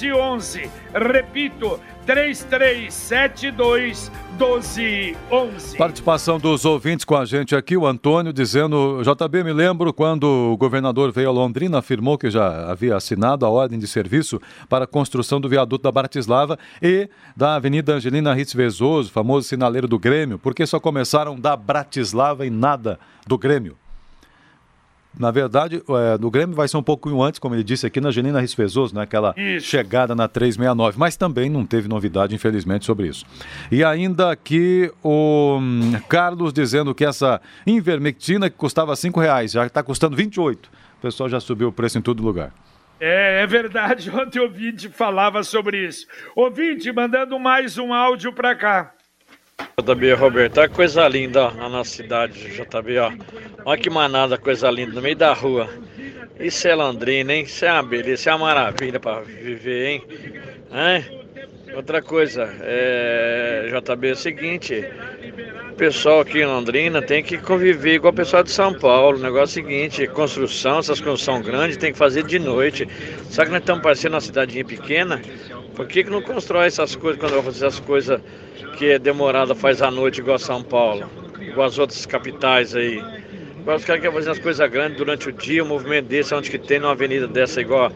1211. 0.00 0.68
Repito, 0.92 1.78
3372 2.04 4.10
1211. 4.38 5.76
Participação 5.76 6.38
dos 6.38 6.64
ouvintes 6.64 7.04
com 7.04 7.16
a 7.16 7.24
gente 7.24 7.54
aqui, 7.54 7.76
o 7.76 7.86
Antônio 7.86 8.32
dizendo: 8.32 9.00
JB, 9.02 9.44
me 9.44 9.52
lembro 9.52 9.92
quando 9.92 10.24
o 10.24 10.56
governador 10.56 11.12
veio 11.12 11.28
a 11.28 11.32
Londrina, 11.32 11.78
afirmou 11.78 12.18
que 12.18 12.30
já 12.30 12.70
havia 12.70 12.96
assinado 12.96 13.46
a 13.46 13.50
ordem 13.50 13.78
de 13.78 13.86
serviço 13.86 14.40
para 14.68 14.84
a 14.84 14.88
construção 14.88 15.40
do 15.40 15.48
viaduto 15.48 15.84
da 15.84 15.92
Bratislava 15.92 16.58
e 16.82 17.08
da 17.36 17.54
Avenida 17.54 17.94
Angelina 17.94 18.34
Ritz 18.34 18.52
Vezoso, 18.52 19.12
famoso 19.12 19.48
sinaleiro 19.48 19.86
do 19.86 19.98
Grêmio, 19.98 20.38
porque 20.38 20.66
só 20.66 20.80
começaram 20.80 21.38
da 21.38 21.56
Bratislava 21.56 22.44
e 22.44 22.50
nada 22.50 22.98
do 23.26 23.38
Grêmio. 23.38 23.76
Na 25.18 25.30
verdade, 25.30 25.76
é, 25.76 26.18
no 26.18 26.30
Grêmio 26.30 26.56
vai 26.56 26.66
ser 26.66 26.76
um 26.76 26.82
pouquinho 26.82 27.22
antes, 27.22 27.38
como 27.38 27.54
ele 27.54 27.62
disse 27.62 27.86
aqui, 27.86 28.00
na 28.00 28.10
Genina 28.10 28.40
Rispezoso, 28.40 28.94
né? 28.94 29.02
aquela 29.02 29.32
isso. 29.36 29.66
chegada 29.66 30.14
na 30.14 30.26
369, 30.26 30.98
mas 30.98 31.16
também 31.16 31.48
não 31.48 31.64
teve 31.64 31.88
novidade, 31.88 32.34
infelizmente, 32.34 32.84
sobre 32.84 33.08
isso. 33.08 33.24
E 33.70 33.84
ainda 33.84 34.30
aqui 34.30 34.90
o 35.02 35.58
hum, 35.60 35.92
Carlos 36.08 36.52
dizendo 36.52 36.94
que 36.94 37.04
essa 37.04 37.40
invermectina 37.66 38.50
que 38.50 38.56
custava 38.56 38.96
5 38.96 39.20
reais 39.20 39.52
já 39.52 39.66
está 39.66 39.82
custando 39.82 40.16
28. 40.16 40.68
O 40.98 41.02
pessoal 41.02 41.28
já 41.28 41.38
subiu 41.38 41.68
o 41.68 41.72
preço 41.72 41.96
em 41.98 42.02
todo 42.02 42.22
lugar. 42.22 42.52
É, 42.98 43.42
é 43.42 43.46
verdade, 43.46 44.10
ontem 44.14 44.40
o 44.40 44.44
ouvinte 44.44 44.88
falava 44.88 45.42
sobre 45.42 45.86
isso. 45.86 46.06
Ouvinte, 46.34 46.90
mandando 46.92 47.38
mais 47.38 47.78
um 47.78 47.92
áudio 47.92 48.32
para 48.32 48.54
cá. 48.56 48.92
JB 49.76 50.12
Roberto, 50.14 50.58
olha 50.58 50.68
que 50.68 50.74
coisa 50.76 51.08
linda 51.08 51.50
na 51.50 51.68
nossa 51.68 51.90
cidade, 51.90 52.48
JB, 52.48 52.98
ó. 52.98 53.12
Olha 53.64 53.80
que 53.80 53.90
manada, 53.90 54.38
coisa 54.38 54.70
linda, 54.70 54.92
no 54.92 55.02
meio 55.02 55.16
da 55.16 55.32
rua. 55.32 55.68
Isso 56.38 56.68
é 56.68 56.76
Londrina, 56.76 57.34
hein? 57.34 57.42
Isso 57.42 57.64
é 57.64 57.72
uma 57.72 57.82
beleza, 57.82 58.12
isso 58.12 58.30
é 58.30 58.34
uma 58.36 58.46
maravilha 58.46 59.00
para 59.00 59.22
viver, 59.22 59.88
hein? 59.88 60.04
Outra 61.74 62.00
coisa, 62.00 62.48
é, 62.60 63.68
JB, 63.68 64.08
é 64.10 64.12
o 64.12 64.16
seguinte, 64.16 64.84
o 65.72 65.74
pessoal 65.74 66.20
aqui 66.20 66.38
em 66.38 66.46
Londrina 66.46 67.02
tem 67.02 67.20
que 67.20 67.36
conviver 67.36 67.94
igual 67.94 68.12
o 68.12 68.16
pessoal 68.16 68.44
de 68.44 68.52
São 68.52 68.72
Paulo. 68.78 69.18
O 69.18 69.20
negócio 69.20 69.58
é 69.58 69.62
o 69.62 69.66
seguinte, 69.66 70.06
construção, 70.06 70.78
essas 70.78 71.00
construções 71.00 71.44
grandes 71.44 71.76
tem 71.76 71.90
que 71.90 71.98
fazer 71.98 72.22
de 72.22 72.38
noite. 72.38 72.88
Só 73.28 73.44
que 73.44 73.50
nós 73.50 73.58
estamos 73.58 73.82
parecendo 73.82 74.14
uma 74.14 74.20
cidadinha 74.20 74.64
pequena, 74.64 75.20
por 75.74 75.88
que, 75.88 76.04
que 76.04 76.10
não 76.10 76.22
constrói 76.22 76.68
essas 76.68 76.94
coisas 76.94 77.18
quando 77.18 77.32
vai 77.32 77.42
fazer 77.42 77.66
as 77.66 77.80
coisas 77.80 78.20
que 78.74 78.86
é 78.90 78.98
demorada 78.98 79.54
faz 79.54 79.80
à 79.80 79.90
noite 79.90 80.20
igual 80.20 80.38
São 80.38 80.62
Paulo, 80.62 81.08
igual 81.40 81.66
as 81.66 81.78
outras 81.78 82.04
capitais 82.06 82.74
aí? 82.74 83.02
Agora 83.60 83.78
os 83.78 83.84
caras 83.84 84.02
querem 84.02 84.16
fazer 84.16 84.30
as 84.30 84.38
coisas 84.38 84.70
grandes 84.70 84.98
durante 84.98 85.28
o 85.28 85.32
dia, 85.32 85.64
um 85.64 85.68
movimento 85.68 86.06
desse, 86.06 86.34
onde 86.34 86.50
que 86.50 86.58
tem 86.58 86.78
numa 86.78 86.92
avenida 86.92 87.26
dessa 87.26 87.60
igual 87.60 87.90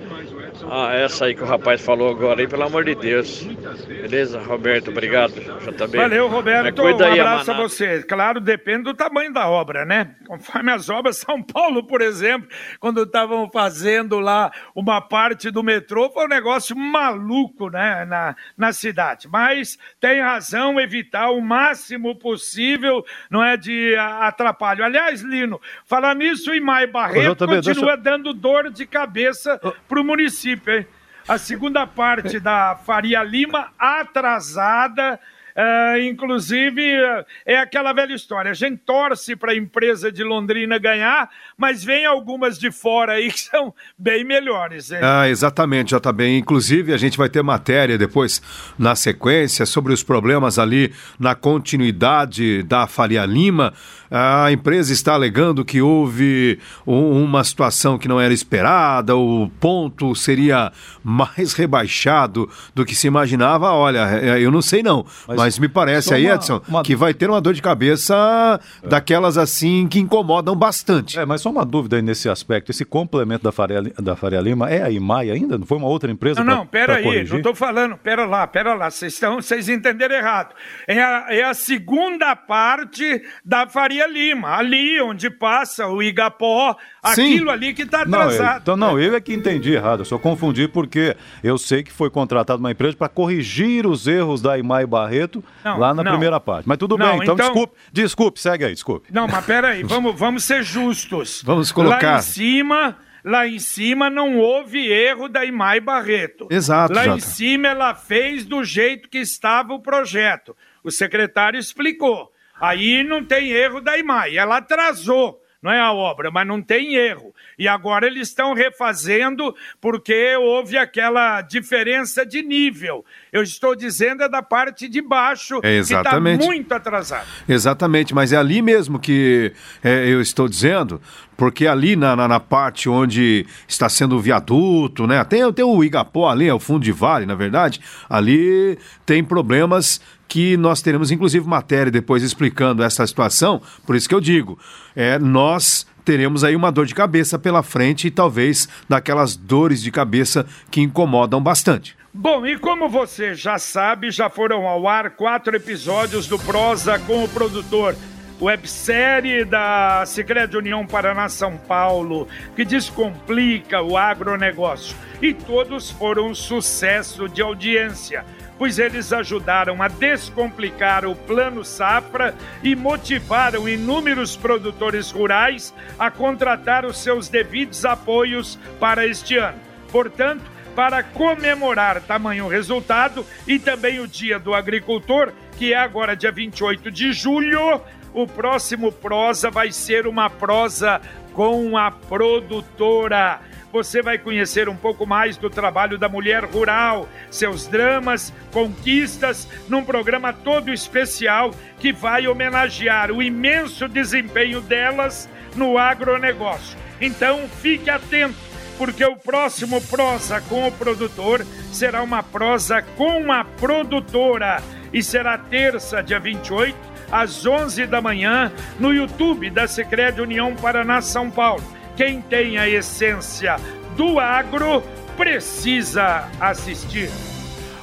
ah, 0.71 0.95
essa 0.95 1.27
aí 1.27 1.35
que 1.35 1.43
o 1.43 1.47
rapaz 1.47 1.81
falou 1.81 2.11
agora 2.11 2.41
aí, 2.41 2.49
pelo 2.49 2.65
amor 2.65 2.85
de 2.85 2.95
Deus. 2.95 3.43
Beleza, 3.87 4.41
Roberto, 4.41 4.91
obrigado. 4.91 5.35
JB. 5.35 5.97
Valeu, 5.97 6.29
Roberto. 6.29 6.83
Um 6.83 6.89
abraço 6.89 7.51
a 7.51 7.55
você. 7.55 8.03
Claro, 8.03 8.41
depende 8.41 8.85
do 8.85 8.95
tamanho 8.95 9.33
da 9.33 9.49
obra, 9.49 9.85
né? 9.85 10.15
Conforme 10.27 10.73
as 10.73 10.89
obras, 10.89 11.19
São 11.29 11.43
Paulo, 11.43 11.87
por 11.87 12.01
exemplo, 12.01 12.49
quando 12.81 13.03
estavam 13.03 13.49
fazendo 13.51 14.19
lá 14.19 14.51
uma 14.75 15.01
parte 15.01 15.51
do 15.51 15.63
metrô, 15.63 16.11
foi 16.11 16.25
um 16.25 16.29
negócio 16.29 16.77
maluco, 16.77 17.69
né, 17.69 18.05
na, 18.05 18.37
na 18.57 18.73
cidade. 18.73 19.29
Mas 19.29 19.79
tem 20.01 20.21
razão, 20.21 20.81
evitar 20.81 21.31
o 21.31 21.41
máximo 21.41 22.17
possível, 22.17 23.05
não 23.31 23.45
é, 23.45 23.57
de 23.57 23.95
atrapalho. 23.97 24.85
Aliás, 24.85 25.21
Lino, 25.23 25.61
falar 25.85 26.15
nisso, 26.15 26.53
em 26.53 26.61
Mai 26.61 26.87
Barreto 26.87 27.47
continua 27.47 27.97
deixa... 27.97 27.97
dando 27.97 28.33
dor 28.33 28.71
de 28.71 28.87
cabeça 28.87 29.59
para 29.89 30.01
o 30.01 30.05
município, 30.05 30.48
hein? 30.53 30.87
A 31.27 31.37
segunda 31.37 31.87
parte 31.87 32.41
da 32.41 32.77
Faria 32.77 33.23
Lima 33.23 33.73
atrasada 33.79 35.21
Uh, 35.59 35.99
inclusive, 36.03 36.81
uh, 37.03 37.27
é 37.45 37.57
aquela 37.59 37.93
velha 37.93 38.15
história. 38.15 38.53
A 38.53 38.55
gente 38.55 38.81
torce 38.87 39.35
para 39.35 39.51
a 39.51 39.57
empresa 39.57 40.13
de 40.13 40.23
Londrina 40.23 40.79
ganhar, 40.79 41.29
mas 41.59 41.83
vem 41.83 42.07
algumas 42.07 42.57
de 42.57 42.71
fora 42.71 43.15
aí 43.15 43.33
que 43.33 43.41
são 43.41 43.75
bem 43.99 44.25
melhores. 44.25 44.93
Hein? 44.93 45.01
Ah, 45.03 45.29
exatamente, 45.29 45.91
já 45.91 45.97
está 45.97 46.13
bem. 46.13 46.39
Inclusive, 46.39 46.95
a 46.95 46.97
gente 46.97 47.19
vai 47.19 47.29
ter 47.29 47.43
matéria 47.43 47.99
depois 47.99 48.41
na 48.79 48.95
sequência 48.95 49.67
sobre 49.67 49.93
os 49.93 50.05
problemas 50.05 50.59
ali 50.59 50.93
na 51.19 51.35
continuidade 51.35 52.63
da 52.63 52.87
Faria 52.87 53.27
Lima. 53.27 53.75
A 54.11 54.51
empresa 54.51 54.93
está 54.93 55.15
alegando 55.15 55.65
que 55.65 55.83
houve 55.83 56.59
uma 56.87 57.45
situação 57.45 57.99
que 57.99 58.09
não 58.09 58.21
era 58.21 58.33
esperada, 58.33 59.15
o 59.17 59.51
ponto 59.61 60.15
seria 60.15 60.73
mais 61.05 61.53
rebaixado 61.53 62.49
do 62.75 62.87
que 62.87 62.95
se 62.95 63.07
imaginava. 63.07 63.71
Olha, 63.73 64.09
é, 64.19 64.41
eu 64.41 64.51
não 64.51 64.63
sei 64.63 64.83
não, 64.83 65.05
mas, 65.27 65.37
mas 65.37 65.59
me 65.59 65.69
parece 65.69 66.15
aí, 66.15 66.27
uma, 66.27 66.35
Edson, 66.35 66.63
uma... 66.69 66.83
que 66.83 66.97
vai 66.97 67.13
ter 67.13 67.29
uma 67.29 67.41
dor 67.41 67.53
de 67.53 67.61
cabeça 67.61 68.61
é. 68.83 68.89
daquelas 68.89 69.37
assim 69.37 69.87
que 69.87 69.99
incomodam 69.99 70.57
bastante. 70.57 71.19
É, 71.19 71.27
mas 71.27 71.43
só 71.43 71.48
uma 71.51 71.65
dúvida 71.65 71.97
aí 71.97 72.03
nesse 72.03 72.29
aspecto. 72.29 72.71
Esse 72.71 72.85
complemento 72.85 73.45
da 73.45 73.53
Faria, 73.53 73.83
da 73.83 74.17
Faria 74.17 74.41
Lima 74.41 74.71
é 74.71 74.83
a 74.83 74.91
IMAI 74.91 75.31
ainda? 75.31 75.59
Não 75.59 75.67
foi 75.67 75.79
uma 75.79 75.89
outra 75.89 76.11
empresa? 76.11 76.41
Não, 76.41 76.47
pra, 76.47 76.57
não, 76.57 76.67
pera 76.67 76.97
aí, 76.97 77.03
corrigir? 77.03 77.31
não 77.31 77.37
estou 77.39 77.55
falando, 77.55 77.97
pera 77.97 78.27
lá, 78.27 78.47
pera 78.47 78.75
lá, 78.75 78.91
vocês, 78.91 79.69
entenderam 79.69 80.15
errado. 80.15 80.55
É 80.87 81.01
a, 81.01 81.27
é 81.31 81.43
a 81.43 81.55
segunda 81.55 82.35
parte 82.37 83.23
da 83.45 83.67
Faria 83.67 84.07
Lima, 84.07 84.57
ali 84.57 85.01
onde 85.01 85.31
passa 85.31 85.87
o 85.87 86.03
Igapó, 86.03 86.77
Sim. 87.15 87.35
aquilo 87.35 87.51
ali 87.51 87.75
que 87.75 87.83
está 87.83 88.03
atrasado. 88.03 88.39
Não, 88.39 88.53
eu, 88.53 88.59
então, 88.59 88.77
não, 88.77 89.01
eu 89.01 89.15
é 89.15 89.21
que 89.21 89.33
entendi 89.33 89.73
errado, 89.73 90.01
eu 90.01 90.05
só 90.05 90.19
confundi 90.19 90.69
porque 90.69 91.17
eu 91.43 91.59
sei 91.59 91.83
que 91.83 91.93
foi 91.93 92.11
contratado 92.11 92.61
uma 92.61 92.71
empresa 92.71 92.97
para 92.97 93.09
corrigir 93.09 93.87
os 93.87 94.07
erros 94.07 94.41
da 94.41 94.59
Imai 94.59 94.87
Barreto 94.87 95.43
não, 95.65 95.79
lá 95.79 95.95
na 95.95 96.03
não. 96.03 96.13
primeira 96.13 96.39
parte. 96.41 96.69
Mas 96.69 96.79
tudo 96.79 96.97
não, 96.97 97.07
bem, 97.07 97.23
então, 97.23 97.35
então, 97.35 97.47
desculpe, 97.47 97.75
desculpe, 97.93 98.41
segue 98.41 98.65
aí, 98.65 98.73
desculpe. 98.73 99.13
Não, 99.13 99.27
mas 99.27 99.45
peraí, 99.45 99.83
vamos, 99.85 100.19
vamos 100.19 100.45
ser 100.45 100.63
justos. 100.63 101.38
Vamos 101.43 101.73
colocar. 101.73 102.13
Lá 102.13 102.19
em 102.19 102.23
cima 102.23 102.97
lá 103.25 103.47
em 103.47 103.59
cima 103.59 104.09
não 104.09 104.39
houve 104.39 104.91
erro 104.91 105.29
da 105.29 105.45
Imai 105.45 105.81
Barreto. 105.81 106.47
Exato. 106.51 106.95
Lá 106.95 107.05
Jota. 107.05 107.19
em 107.19 107.21
cima 107.21 107.69
ela 107.69 107.95
fez 107.95 108.45
do 108.45 108.65
jeito 108.65 109.09
que 109.09 109.19
estava 109.19 109.75
o 109.75 109.81
projeto. 109.81 110.57
O 110.83 110.91
secretário 110.91 111.59
explicou. 111.59 112.33
Aí 112.61 113.05
não 113.05 113.25
tem 113.25 113.51
erro 113.51 113.81
da 113.81 113.99
Imai. 113.99 114.37
Ela 114.37 114.59
atrasou 114.59 115.41
não 115.61 115.73
é 115.73 115.81
a 115.81 115.93
obra, 115.93 116.31
mas 116.31 116.47
não 116.47 116.63
tem 116.63 116.95
erro. 116.95 117.35
E 117.59 117.67
agora 117.67 118.07
eles 118.07 118.29
estão 118.29 118.55
refazendo 118.55 119.55
porque 119.81 120.37
houve 120.37 120.79
aquela 120.79 121.43
diferença 121.43 122.25
de 122.25 122.43
nível. 122.43 123.05
Eu 123.33 123.43
estou 123.43 123.75
dizendo 123.75 124.23
é 124.23 124.29
da 124.29 124.41
parte 124.41 124.89
de 124.89 125.03
baixo, 125.03 125.59
é 125.59 125.83
que 125.83 125.95
está 125.95 126.21
muito 126.21 126.73
atrasado. 126.73 127.27
Exatamente, 127.49 128.15
mas 128.15 128.33
é 128.33 128.37
ali 128.37 128.63
mesmo 128.63 129.01
que 129.01 129.53
é, 129.83 130.07
eu 130.07 130.21
estou 130.21 130.49
dizendo, 130.49 131.03
porque 131.39 131.69
ali 131.69 131.95
na, 131.95 132.17
na, 132.17 132.27
na, 132.27 132.41
parte 132.41 132.89
onde 132.89 133.47
está 133.69 133.89
sendo 133.89 134.17
o 134.17 134.21
viaduto, 134.21 135.07
né? 135.07 135.23
Tem, 135.23 135.51
tem 135.53 135.65
o 135.65 135.85
Igapó 135.85 136.29
ali, 136.29 136.49
é 136.49 136.53
o 136.53 136.59
fundo 136.59 136.83
de 136.83 136.91
vale, 136.91 137.25
na 137.25 137.37
verdade, 137.37 137.81
ali 138.11 138.77
tem 139.07 139.23
problemas 139.23 140.01
que 140.27 140.57
nós 140.57 140.83
teremos 140.83 141.13
inclusive 141.13 141.47
matéria 141.47 141.93
depois 141.93 142.25
explicando 142.25 142.83
essa 142.83 143.07
situação, 143.07 143.63
por 143.87 143.95
isso 143.95 144.09
que 144.09 144.15
eu 144.15 144.21
digo, 144.21 144.59
é, 144.97 145.17
nós 145.17 145.87
teremos 146.05 146.43
aí 146.43 146.57
uma 146.57 146.73
dor 146.73 146.87
de 146.87 146.95
cabeça 146.95 147.39
pela 147.39 147.63
frente 147.63 148.09
e 148.09 148.11
talvez 148.11 148.69
daquelas 148.89 149.37
dores 149.37 149.81
de 149.81 149.93
cabeça 149.93 150.45
que 150.73 150.81
incomodam 150.81 151.41
bastante. 151.41 151.97
Bom, 152.13 152.45
e 152.45 152.59
como 152.59 152.89
você 152.89 153.33
já 153.33 153.59
sabe, 153.59 154.11
já 154.11 154.29
foram 154.29 154.67
ao 154.67 154.89
ar 154.89 155.11
quatro 155.11 155.55
episódios 155.55 156.27
do 156.27 156.39
Prosa 156.39 156.99
com 156.99 157.23
o 157.23 157.29
produtor 157.29 157.95
websérie 158.41 159.45
da 159.45 160.05
Sicredi 160.07 160.57
União 160.57 160.87
Paraná 160.87 161.29
São 161.29 161.57
Paulo, 161.57 162.29
que 162.55 162.65
descomplica 162.65 163.83
o 163.83 163.97
agronegócio. 163.97 164.97
E 165.21 165.35
todos 165.35 165.91
foram 165.91 166.29
um 166.29 166.35
sucesso 166.35 167.29
de 167.29 167.43
audiência 167.43 168.25
pois 168.59 168.79
eles 168.79 169.13
ajudaram 169.13 169.81
a 169.81 169.89
descomplicar 169.89 171.07
o 171.07 171.15
Plano 171.15 171.65
Safra 171.65 172.35
e 172.63 172.75
motivaram 172.75 173.69
inúmeros 173.69 174.37
produtores 174.37 175.13
rurais 175.13 175.73
a 175.97 176.11
contratar 176.11 176.85
os 176.85 176.99
seus 176.99 177.29
devidos 177.29 177.85
apoios 177.85 178.59
para 178.81 179.07
este 179.07 179.37
ano. 179.37 179.59
Portanto, 179.93 180.43
para 180.75 181.03
comemorar 181.03 182.01
tamanho 182.03 182.49
resultado 182.49 183.25
e 183.47 183.59
também 183.59 184.01
o 184.01 184.09
Dia 184.09 184.39
do 184.39 184.55
Agricultor, 184.55 185.33
que 185.57 185.73
é 185.73 185.77
agora 185.77 186.15
dia 186.15 186.31
28 186.31 186.91
de 186.91 187.13
julho, 187.13 187.81
o 188.13 188.27
próximo 188.27 188.93
prosa 188.93 189.51
vai 189.51 189.73
ser 189.73 190.07
uma 190.07 190.29
prosa 190.29 191.01
com 191.33 191.77
a 191.77 191.91
produtora 191.91 193.41
você 193.73 194.01
vai 194.01 194.19
conhecer 194.19 194.69
um 194.69 194.77
pouco 194.77 195.07
mais 195.07 195.37
do 195.37 195.51
trabalho 195.51 195.99
da 195.99 196.09
mulher 196.09 196.45
rural, 196.45 197.09
seus 197.31 197.67
dramas, 197.67 198.33
conquistas, 198.53 199.49
num 199.69 199.85
programa 199.85 200.33
todo 200.33 200.73
especial 200.73 201.53
que 201.79 201.93
vai 201.93 202.27
homenagear 202.27 203.11
o 203.11 203.23
imenso 203.23 203.87
desempenho 203.89 204.61
delas 204.61 205.29
no 205.55 205.77
agronegócio. 205.77 206.79
Então 207.01 207.49
fique 207.61 207.91
atento, 207.91 208.39
porque 208.77 209.05
o 209.05 209.17
próximo 209.17 209.81
prosa 209.83 210.41
com 210.43 210.67
o 210.67 210.73
produtor 210.73 211.47
será 211.71 212.03
uma 212.03 212.23
prosa 212.23 212.83
com 212.83 213.31
a 213.31 213.45
produtora 213.45 214.63
e 214.93 215.03
será 215.03 215.37
terça, 215.37 216.03
dia 216.03 216.19
28, 216.19 216.77
às 217.11 217.47
11 217.47 217.87
da 217.87 218.01
manhã, 218.01 218.53
no 218.79 218.93
YouTube 218.93 219.51
da 219.51 219.67
Secreta 219.67 220.23
União 220.23 220.55
Paraná 220.55 221.01
São 221.01 221.31
Paulo 221.31 221.63
quem 221.99 222.23
tem 222.23 222.57
a 222.57 222.69
essência 222.69 223.57
do 223.97 224.21
agro 224.21 224.85
precisa 225.17 226.29
assistir. 226.41 227.11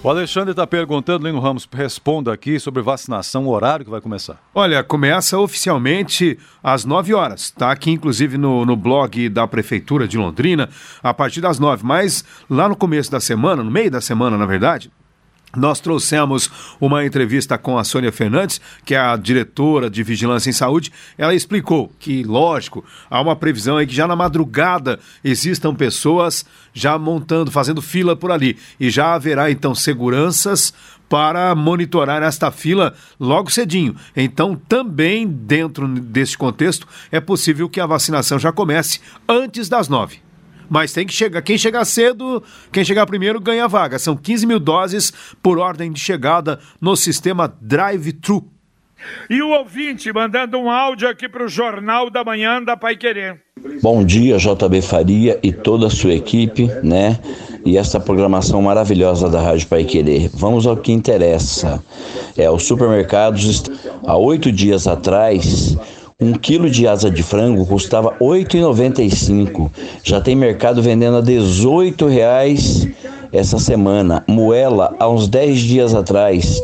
O 0.02 0.10
Alexandre 0.10 0.52
está 0.52 0.66
perguntando, 0.66 1.28
Lino 1.28 1.42
Ramos, 1.42 1.68
responda 1.70 2.32
aqui 2.32 2.58
sobre 2.58 2.82
vacinação, 2.82 3.46
o 3.46 3.50
horário 3.50 3.84
que 3.84 3.92
vai 3.92 4.00
começar. 4.00 4.40
Olha, 4.54 4.82
começa 4.86 5.38
oficialmente 5.38 6.40
às 6.64 6.86
9 6.86 7.14
horas. 7.14 7.42
Está 7.42 7.72
aqui, 7.72 7.92
inclusive, 7.92 8.38
no, 8.38 8.66
no 8.66 8.78
blog 8.78 9.28
da 9.28 9.46
Prefeitura 9.46 10.08
de 10.08 10.18
Londrina, 10.18 10.70
a 11.04 11.14
partir 11.14 11.42
das 11.42 11.60
9. 11.60 11.84
Mas 11.86 12.24
lá 12.50 12.70
no 12.70 12.76
começo 12.76 13.12
da 13.12 13.20
semana, 13.20 13.66
no 13.66 13.72
meio 13.72 13.92
da 13.92 14.00
semana, 14.00 14.38
na 14.38 14.46
verdade, 14.46 14.90
nós 15.56 15.80
trouxemos 15.80 16.50
uma 16.80 17.06
entrevista 17.06 17.58
com 17.58 17.78
a 17.78 17.84
Sônia 17.84 18.12
Fernandes, 18.12 18.60
que 18.84 18.96
é 18.96 19.00
a 19.00 19.16
diretora 19.16 19.90
de 19.90 20.04
Vigilância 20.04 20.50
em 20.50 20.54
Saúde. 20.54 20.92
Ela 21.18 21.34
explicou 21.34 21.92
que, 22.00 22.24
lógico, 22.24 22.84
há 23.10 23.22
uma 23.22 23.36
previsão 23.36 23.78
aí 23.78 23.88
que 23.88 23.96
já 23.96 24.08
na 24.08 24.16
madrugada 24.16 25.00
existam 25.24 25.74
pessoas 25.74 26.46
já 26.74 26.98
montando, 26.98 27.52
fazendo 27.52 27.82
fila 27.82 28.16
por 28.16 28.32
ali. 28.32 28.58
E 28.80 28.90
já 28.90 29.14
haverá, 29.14 29.50
então, 29.50 29.74
seguranças 29.74 30.74
para 31.10 31.54
monitorar 31.54 32.24
esta 32.24 32.52
fila 32.52 32.94
logo 33.20 33.52
cedinho. 33.52 33.96
Então, 34.16 34.56
também 34.56 35.28
dentro 35.28 35.88
desse 35.88 36.38
contexto, 36.38 36.88
é 37.12 37.20
possível 37.20 37.70
que 37.70 37.80
a 37.80 37.86
vacinação 37.86 38.40
já 38.40 38.52
comece 38.52 39.00
antes 39.28 39.70
das 39.70 39.88
nove. 39.88 40.25
Mas 40.70 40.94
tem 40.94 41.06
que 41.06 41.14
chegar. 41.14 41.42
Quem 41.42 41.58
chegar 41.58 41.86
cedo, 41.86 42.44
quem 42.72 42.84
chegar 42.84 43.06
primeiro 43.06 43.40
ganha 43.40 43.68
vaga. 43.68 44.00
São 44.00 44.16
15 44.16 44.46
mil 44.46 44.60
doses 44.60 45.14
por 45.42 45.58
ordem 45.58 45.92
de 45.92 46.00
chegada 46.00 46.60
no 46.80 46.96
sistema 46.96 47.54
Drive-Thru. 47.62 48.56
E 49.30 49.42
o 49.42 49.50
ouvinte 49.50 50.12
mandando 50.12 50.58
um 50.58 50.70
áudio 50.70 51.08
aqui 51.08 51.28
para 51.28 51.46
o 51.46 51.48
Jornal 51.48 52.10
da 52.10 52.24
Manhã 52.24 52.62
da 52.62 52.76
Pai 52.78 52.96
Querer. 52.96 53.42
Bom 53.82 54.04
dia, 54.04 54.38
JB 54.38 54.82
Faria 54.82 55.40
e 55.42 55.52
toda 55.52 55.88
a 55.88 55.90
sua 55.90 56.14
equipe, 56.14 56.70
né? 56.84 57.20
E 57.66 57.78
essa 57.78 58.00
programação 58.00 58.62
maravilhosa 58.62 59.30
da 59.30 59.42
Rádio 59.42 59.68
Pai 59.68 59.84
Querer. 59.84 60.30
Vamos 60.34 60.68
ao 60.68 60.78
que 60.78 60.92
interessa. 60.92 61.84
É, 62.38 62.50
os 62.50 62.64
supermercados, 62.64 63.64
há 64.06 64.16
oito 64.18 64.52
dias 64.52 64.88
atrás, 64.88 65.78
um 66.20 66.34
quilo 66.34 66.70
de 66.70 66.88
asa 66.88 67.12
de 67.12 67.22
frango 67.22 67.66
custava 67.66 68.12
R$ 68.12 68.18
8,95. 68.20 69.70
Já 70.04 70.22
tem 70.22 70.36
mercado 70.36 70.82
vendendo 70.82 71.18
a 71.18 71.22
18 71.22 72.08
reais 72.08 72.88
essa 73.34 73.60
semana. 73.60 74.24
Moela, 74.28 74.96
há 74.98 75.10
uns 75.10 75.28
10 75.28 75.60
dias 75.60 75.94
atrás, 75.94 76.62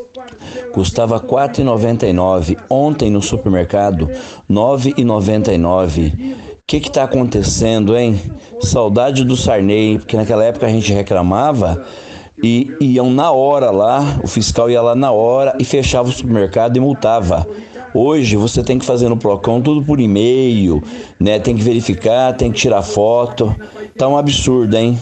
custava 0.74 1.18
R$ 1.18 1.28
4,99. 1.28 2.58
Ontem 2.70 3.10
no 3.10 3.22
supermercado, 3.22 4.06
R$ 4.06 4.16
9,99. 4.50 6.34
O 6.34 6.64
que 6.66 6.78
está 6.78 7.04
acontecendo, 7.04 7.98
hein? 7.98 8.18
Saudade 8.62 9.26
do 9.26 9.36
Sarney, 9.36 9.98
porque 9.98 10.16
naquela 10.16 10.46
época 10.46 10.68
a 10.68 10.70
gente 10.70 10.94
reclamava 10.94 11.86
e 12.42 12.74
iam 12.80 13.12
na 13.12 13.32
hora 13.32 13.70
lá, 13.70 14.20
o 14.24 14.28
fiscal 14.28 14.70
ia 14.70 14.82
lá 14.82 14.96
na 14.96 15.12
hora 15.12 15.56
e 15.60 15.66
fechava 15.66 16.08
o 16.08 16.12
supermercado 16.14 16.78
e 16.78 16.80
multava. 16.80 17.46
Hoje 17.94 18.38
você 18.38 18.64
tem 18.64 18.80
que 18.80 18.86
fazer 18.86 19.10
no 19.10 19.18
Procon 19.18 19.62
tudo 19.62 19.84
por 19.84 20.00
e-mail, 20.00 20.82
né? 21.20 21.40
Tem 21.40 21.56
que 21.56 21.62
verificar, 21.62 22.34
tem 22.34 22.52
que 22.52 22.60
tirar 22.60 22.82
foto. 22.82 23.54
Tá 23.98 24.08
um 24.08 24.18
absurdo, 24.18 24.76
hein? 24.78 24.98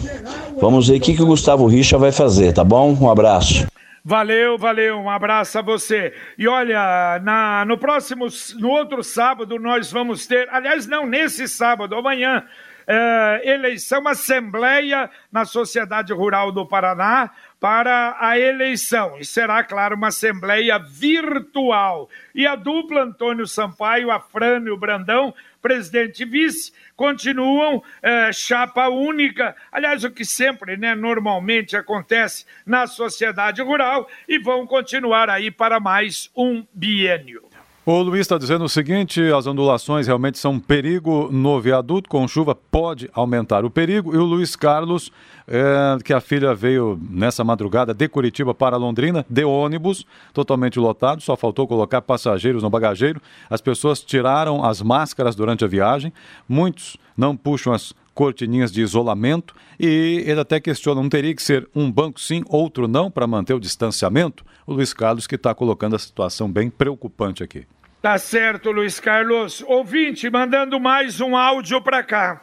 Vamos 0.60 0.88
ver 0.88 0.96
o 0.96 1.00
que, 1.00 1.14
que 1.14 1.22
o 1.22 1.26
Gustavo 1.26 1.66
Richa 1.66 1.96
vai 1.96 2.10
fazer, 2.12 2.52
tá 2.52 2.64
bom? 2.64 2.96
Um 3.00 3.08
abraço. 3.08 3.66
Valeu, 4.04 4.58
valeu, 4.58 4.96
um 4.96 5.10
abraço 5.10 5.58
a 5.58 5.62
você. 5.62 6.12
E 6.36 6.48
olha, 6.48 7.20
na, 7.22 7.64
no 7.66 7.78
próximo, 7.78 8.26
no 8.58 8.70
outro 8.70 9.04
sábado, 9.04 9.58
nós 9.58 9.92
vamos 9.92 10.26
ter, 10.26 10.48
aliás, 10.50 10.86
não, 10.86 11.06
nesse 11.06 11.46
sábado, 11.46 11.94
amanhã, 11.94 12.42
é, 12.86 13.42
eleição 13.44 14.08
Assembleia 14.08 15.08
na 15.30 15.44
Sociedade 15.44 16.12
Rural 16.12 16.50
do 16.50 16.66
Paraná 16.66 17.30
para 17.60 18.16
a 18.18 18.38
eleição. 18.38 19.18
E 19.18 19.24
será, 19.24 19.62
claro, 19.62 19.94
uma 19.94 20.08
Assembleia 20.08 20.78
virtual. 20.78 22.08
E 22.34 22.46
a 22.46 22.56
dupla 22.56 23.02
Antônio 23.02 23.46
Sampaio, 23.46 24.10
Afrânio 24.10 24.78
Brandão, 24.78 25.34
presidente 25.60 26.22
e 26.22 26.26
vice, 26.26 26.72
continuam 26.96 27.82
é, 28.02 28.32
chapa 28.32 28.88
única, 28.88 29.54
aliás, 29.70 30.02
o 30.04 30.10
que 30.10 30.24
sempre, 30.24 30.78
né, 30.78 30.94
normalmente 30.94 31.76
acontece 31.76 32.46
na 32.64 32.86
sociedade 32.86 33.60
rural, 33.60 34.08
e 34.26 34.38
vão 34.38 34.66
continuar 34.66 35.28
aí 35.28 35.50
para 35.50 35.78
mais 35.78 36.30
um 36.34 36.66
biênio. 36.72 37.49
O 37.92 38.02
Luiz 38.02 38.20
está 38.20 38.38
dizendo 38.38 38.64
o 38.64 38.68
seguinte: 38.68 39.20
as 39.32 39.48
ondulações 39.48 40.06
realmente 40.06 40.38
são 40.38 40.52
um 40.52 40.60
perigo 40.60 41.28
no 41.32 41.60
viaduto, 41.60 42.08
com 42.08 42.28
chuva 42.28 42.54
pode 42.54 43.10
aumentar 43.12 43.64
o 43.64 43.70
perigo. 43.70 44.14
E 44.14 44.16
o 44.16 44.22
Luiz 44.22 44.54
Carlos, 44.54 45.10
é, 45.48 45.98
que 46.04 46.12
a 46.12 46.20
filha 46.20 46.54
veio 46.54 47.00
nessa 47.10 47.42
madrugada 47.42 47.92
de 47.92 48.06
Curitiba 48.06 48.54
para 48.54 48.76
Londrina, 48.76 49.26
de 49.28 49.42
ônibus, 49.42 50.06
totalmente 50.32 50.78
lotado, 50.78 51.20
só 51.20 51.36
faltou 51.36 51.66
colocar 51.66 52.00
passageiros 52.00 52.62
no 52.62 52.70
bagageiro. 52.70 53.20
As 53.50 53.60
pessoas 53.60 54.00
tiraram 54.00 54.64
as 54.64 54.80
máscaras 54.80 55.34
durante 55.34 55.64
a 55.64 55.66
viagem, 55.66 56.12
muitos 56.48 56.96
não 57.16 57.36
puxam 57.36 57.72
as 57.72 57.92
cortininhas 58.14 58.70
de 58.70 58.82
isolamento 58.82 59.52
e 59.80 60.22
ele 60.28 60.38
até 60.38 60.60
questiona, 60.60 61.02
não 61.02 61.08
teria 61.08 61.34
que 61.34 61.42
ser 61.42 61.68
um 61.74 61.90
banco 61.90 62.20
sim, 62.20 62.44
outro 62.48 62.86
não, 62.86 63.10
para 63.10 63.26
manter 63.26 63.54
o 63.54 63.58
distanciamento? 63.58 64.44
O 64.64 64.74
Luiz 64.74 64.92
Carlos 64.92 65.26
que 65.26 65.34
está 65.34 65.52
colocando 65.56 65.96
a 65.96 65.98
situação 65.98 66.48
bem 66.48 66.70
preocupante 66.70 67.42
aqui. 67.42 67.66
Tá 68.02 68.16
certo, 68.16 68.70
Luiz 68.70 68.98
Carlos. 68.98 69.62
Ouvinte, 69.66 70.30
mandando 70.30 70.80
mais 70.80 71.20
um 71.20 71.36
áudio 71.36 71.82
para 71.82 72.02
cá. 72.02 72.40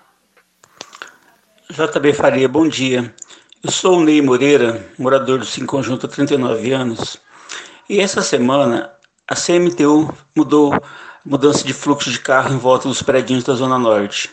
JB 1.72 2.13
Faria, 2.13 2.48
bom 2.48 2.67
dia. 2.67 3.12
Eu 3.63 3.72
sou 3.72 3.98
o 3.98 4.04
Ney 4.04 4.22
Moreira, 4.22 4.88
morador 5.00 5.39
do 5.39 5.46
Sim 5.46 5.65
Conjunto 5.65 6.06
há 6.06 6.10
39 6.10 6.72
anos. 6.72 7.20
E 7.89 8.00
essa 8.00 8.22
semana 8.22 8.93
a 9.28 9.34
CMTU 9.34 10.15
mudou 10.36 10.80
mudança 11.26 11.65
de 11.65 11.74
fluxo 11.74 12.12
de 12.12 12.20
carro 12.20 12.54
em 12.54 12.60
volta 12.60 12.88
dos 12.88 13.02
prédios 13.02 13.43
da 13.43 13.56
Zona 13.56 13.80
Norte. 13.80 14.30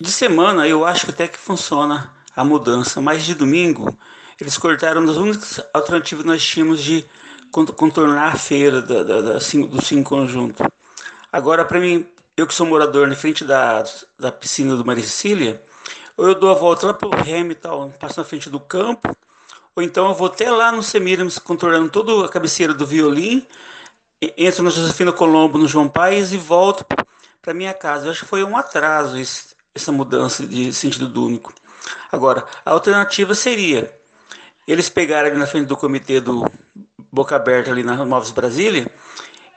De 0.00 0.10
semana 0.10 0.66
eu 0.66 0.86
acho 0.86 1.10
até 1.10 1.28
que 1.28 1.38
funciona 1.38 2.14
a 2.34 2.42
mudança, 2.42 2.98
mas 3.02 3.24
de 3.24 3.34
domingo 3.34 3.94
eles 4.40 4.56
cortaram 4.56 5.04
das 5.04 5.18
únicas 5.18 5.60
alternativas 5.74 6.22
que 6.22 6.28
nós 6.30 6.42
tínhamos 6.42 6.82
de 6.82 7.04
contornar 7.52 8.32
a 8.32 8.36
feira 8.36 8.80
da, 8.80 9.02
da, 9.02 9.20
da, 9.20 9.32
do 9.34 9.82
Sim 9.82 10.02
Conjunto. 10.02 10.64
Agora, 11.30 11.64
para 11.64 11.78
mim, 11.78 12.08
eu 12.36 12.46
que 12.46 12.54
sou 12.54 12.66
morador 12.66 13.06
na 13.06 13.14
frente 13.14 13.44
da, 13.44 13.84
da 14.18 14.32
piscina 14.32 14.74
do 14.74 14.84
Maricília, 14.84 15.62
ou 16.16 16.28
eu 16.28 16.34
dou 16.34 16.50
a 16.50 16.54
volta 16.54 16.86
lá 16.86 16.98
e 17.28 17.54
tal, 17.54 17.90
passo 17.90 18.20
na 18.20 18.24
frente 18.24 18.48
do 18.48 18.58
campo, 18.58 19.14
ou 19.76 19.82
então 19.82 20.08
eu 20.08 20.14
vou 20.14 20.26
até 20.26 20.50
lá 20.50 20.72
no 20.72 20.82
Semiramis, 20.82 21.38
contornando 21.38 21.90
toda 21.90 22.26
a 22.26 22.28
cabeceira 22.28 22.74
do 22.74 22.86
Violim, 22.86 23.46
entro 24.36 24.62
na 24.62 24.70
Josefina 24.70 25.12
Colombo, 25.12 25.58
no 25.58 25.68
João 25.68 25.88
Paes 25.88 26.32
e 26.32 26.38
volto 26.38 26.86
para 27.40 27.54
minha 27.54 27.74
casa. 27.74 28.06
Eu 28.06 28.10
acho 28.12 28.20
que 28.20 28.28
foi 28.28 28.44
um 28.44 28.56
atraso 28.56 29.16
essa 29.74 29.90
mudança 29.90 30.46
de 30.46 30.72
sentido 30.72 31.24
único. 31.24 31.52
Agora, 32.10 32.46
a 32.64 32.70
alternativa 32.70 33.34
seria 33.34 33.98
eles 34.66 34.88
pegarem 34.88 35.34
na 35.34 35.46
frente 35.46 35.66
do 35.66 35.76
comitê 35.76 36.20
do 36.20 36.46
Boca 37.12 37.36
Aberta 37.36 37.70
ali 37.70 37.82
na 37.82 38.04
Novos 38.04 38.30
Brasília 38.30 38.90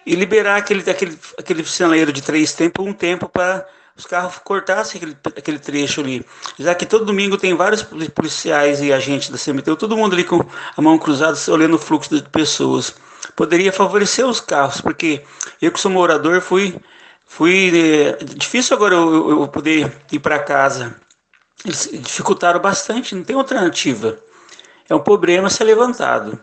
e 0.05 0.13
liberar 0.13 0.57
aquele, 0.57 0.87
aquele, 0.89 1.17
aquele 1.39 1.63
sinaleiro 1.65 2.11
de 2.11 2.21
três 2.21 2.53
tempos, 2.53 2.85
um 2.85 2.93
tempo 2.93 3.27
para 3.27 3.65
os 3.97 4.05
carros 4.05 4.37
cortassem 4.43 4.97
aquele, 4.97 5.17
aquele 5.37 5.59
trecho 5.59 6.01
ali. 6.01 6.25
Já 6.59 6.75
que 6.75 6.85
todo 6.85 7.05
domingo 7.05 7.37
tem 7.37 7.55
vários 7.55 7.81
policiais 7.81 8.81
e 8.81 8.91
agentes 8.91 9.29
da 9.29 9.37
CMTU, 9.37 9.75
todo 9.75 9.95
mundo 9.97 10.13
ali 10.13 10.23
com 10.23 10.45
a 10.75 10.81
mão 10.81 10.99
cruzada, 10.99 11.37
olhando 11.49 11.75
o 11.75 11.79
fluxo 11.79 12.13
de 12.13 12.29
pessoas. 12.29 12.93
Poderia 13.35 13.71
favorecer 13.71 14.27
os 14.27 14.39
carros, 14.39 14.81
porque 14.81 15.23
eu 15.61 15.71
que 15.71 15.79
sou 15.79 15.89
morador 15.89 16.41
fui 16.41 16.75
Fui. 17.25 17.71
É, 17.75 18.23
difícil 18.23 18.75
agora 18.75 18.95
eu, 18.95 19.41
eu 19.41 19.47
poder 19.47 19.91
ir 20.11 20.19
para 20.19 20.39
casa. 20.39 20.95
Eles 21.63 21.89
dificultaram 21.91 22.59
bastante, 22.59 23.15
não 23.15 23.23
tem 23.23 23.35
alternativa. 23.35 24.17
É 24.87 24.93
um 24.95 24.99
problema 24.99 25.49
ser 25.49 25.63
levantado. 25.63 26.39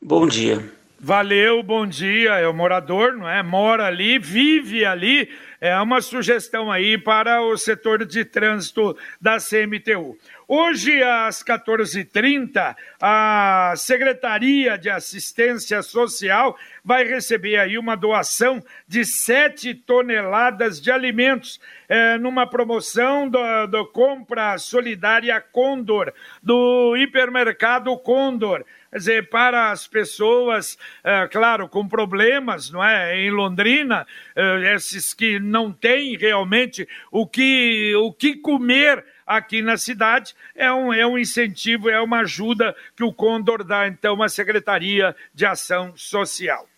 Bom 0.00 0.26
dia. 0.26 0.62
Valeu, 0.98 1.62
bom 1.62 1.86
dia. 1.86 2.34
É 2.34 2.48
o 2.48 2.54
morador, 2.54 3.12
não 3.12 3.28
é? 3.28 3.42
Mora 3.42 3.86
ali, 3.86 4.18
vive 4.18 4.84
ali. 4.84 5.28
É 5.60 5.78
uma 5.80 6.00
sugestão 6.00 6.70
aí 6.70 6.96
para 6.96 7.42
o 7.42 7.56
setor 7.56 8.04
de 8.04 8.24
trânsito 8.24 8.96
da 9.20 9.36
CMTU. 9.38 10.16
Hoje, 10.48 11.02
às 11.02 11.42
14h30, 11.42 12.76
a 13.02 13.74
Secretaria 13.76 14.78
de 14.78 14.88
Assistência 14.88 15.82
Social 15.82 16.56
vai 16.84 17.02
receber 17.02 17.56
aí 17.56 17.76
uma 17.76 17.96
doação 17.96 18.62
de 18.86 19.04
7 19.04 19.74
toneladas 19.74 20.80
de 20.80 20.88
alimentos 20.92 21.60
é, 21.88 22.16
numa 22.18 22.46
promoção 22.46 23.28
do, 23.28 23.66
do 23.66 23.86
Compra 23.86 24.56
Solidária 24.56 25.40
Condor, 25.40 26.12
do 26.40 26.96
hipermercado 26.96 27.96
Condor. 27.98 28.64
Quer 28.92 28.98
dizer, 28.98 29.28
para 29.28 29.72
as 29.72 29.88
pessoas, 29.88 30.78
é, 31.02 31.26
claro, 31.26 31.68
com 31.68 31.88
problemas, 31.88 32.70
não 32.70 32.84
é? 32.84 33.18
Em 33.20 33.30
Londrina, 33.30 34.06
é, 34.36 34.74
esses 34.76 35.12
que 35.12 35.40
não 35.40 35.72
têm 35.72 36.16
realmente 36.16 36.88
o 37.10 37.26
que, 37.26 37.96
o 37.96 38.12
que 38.12 38.36
comer 38.36 39.04
aqui 39.26 39.60
na 39.60 39.76
cidade, 39.76 40.34
é 40.54 40.72
um, 40.72 40.92
é 40.92 41.06
um 41.06 41.18
incentivo, 41.18 41.90
é 41.90 42.00
uma 42.00 42.20
ajuda 42.20 42.76
que 42.94 43.02
o 43.02 43.12
Condor 43.12 43.64
dá, 43.64 43.88
então, 43.88 44.22
à 44.22 44.28
Secretaria 44.28 45.16
de 45.34 45.44
Ação 45.44 45.92
Social. 45.96 46.68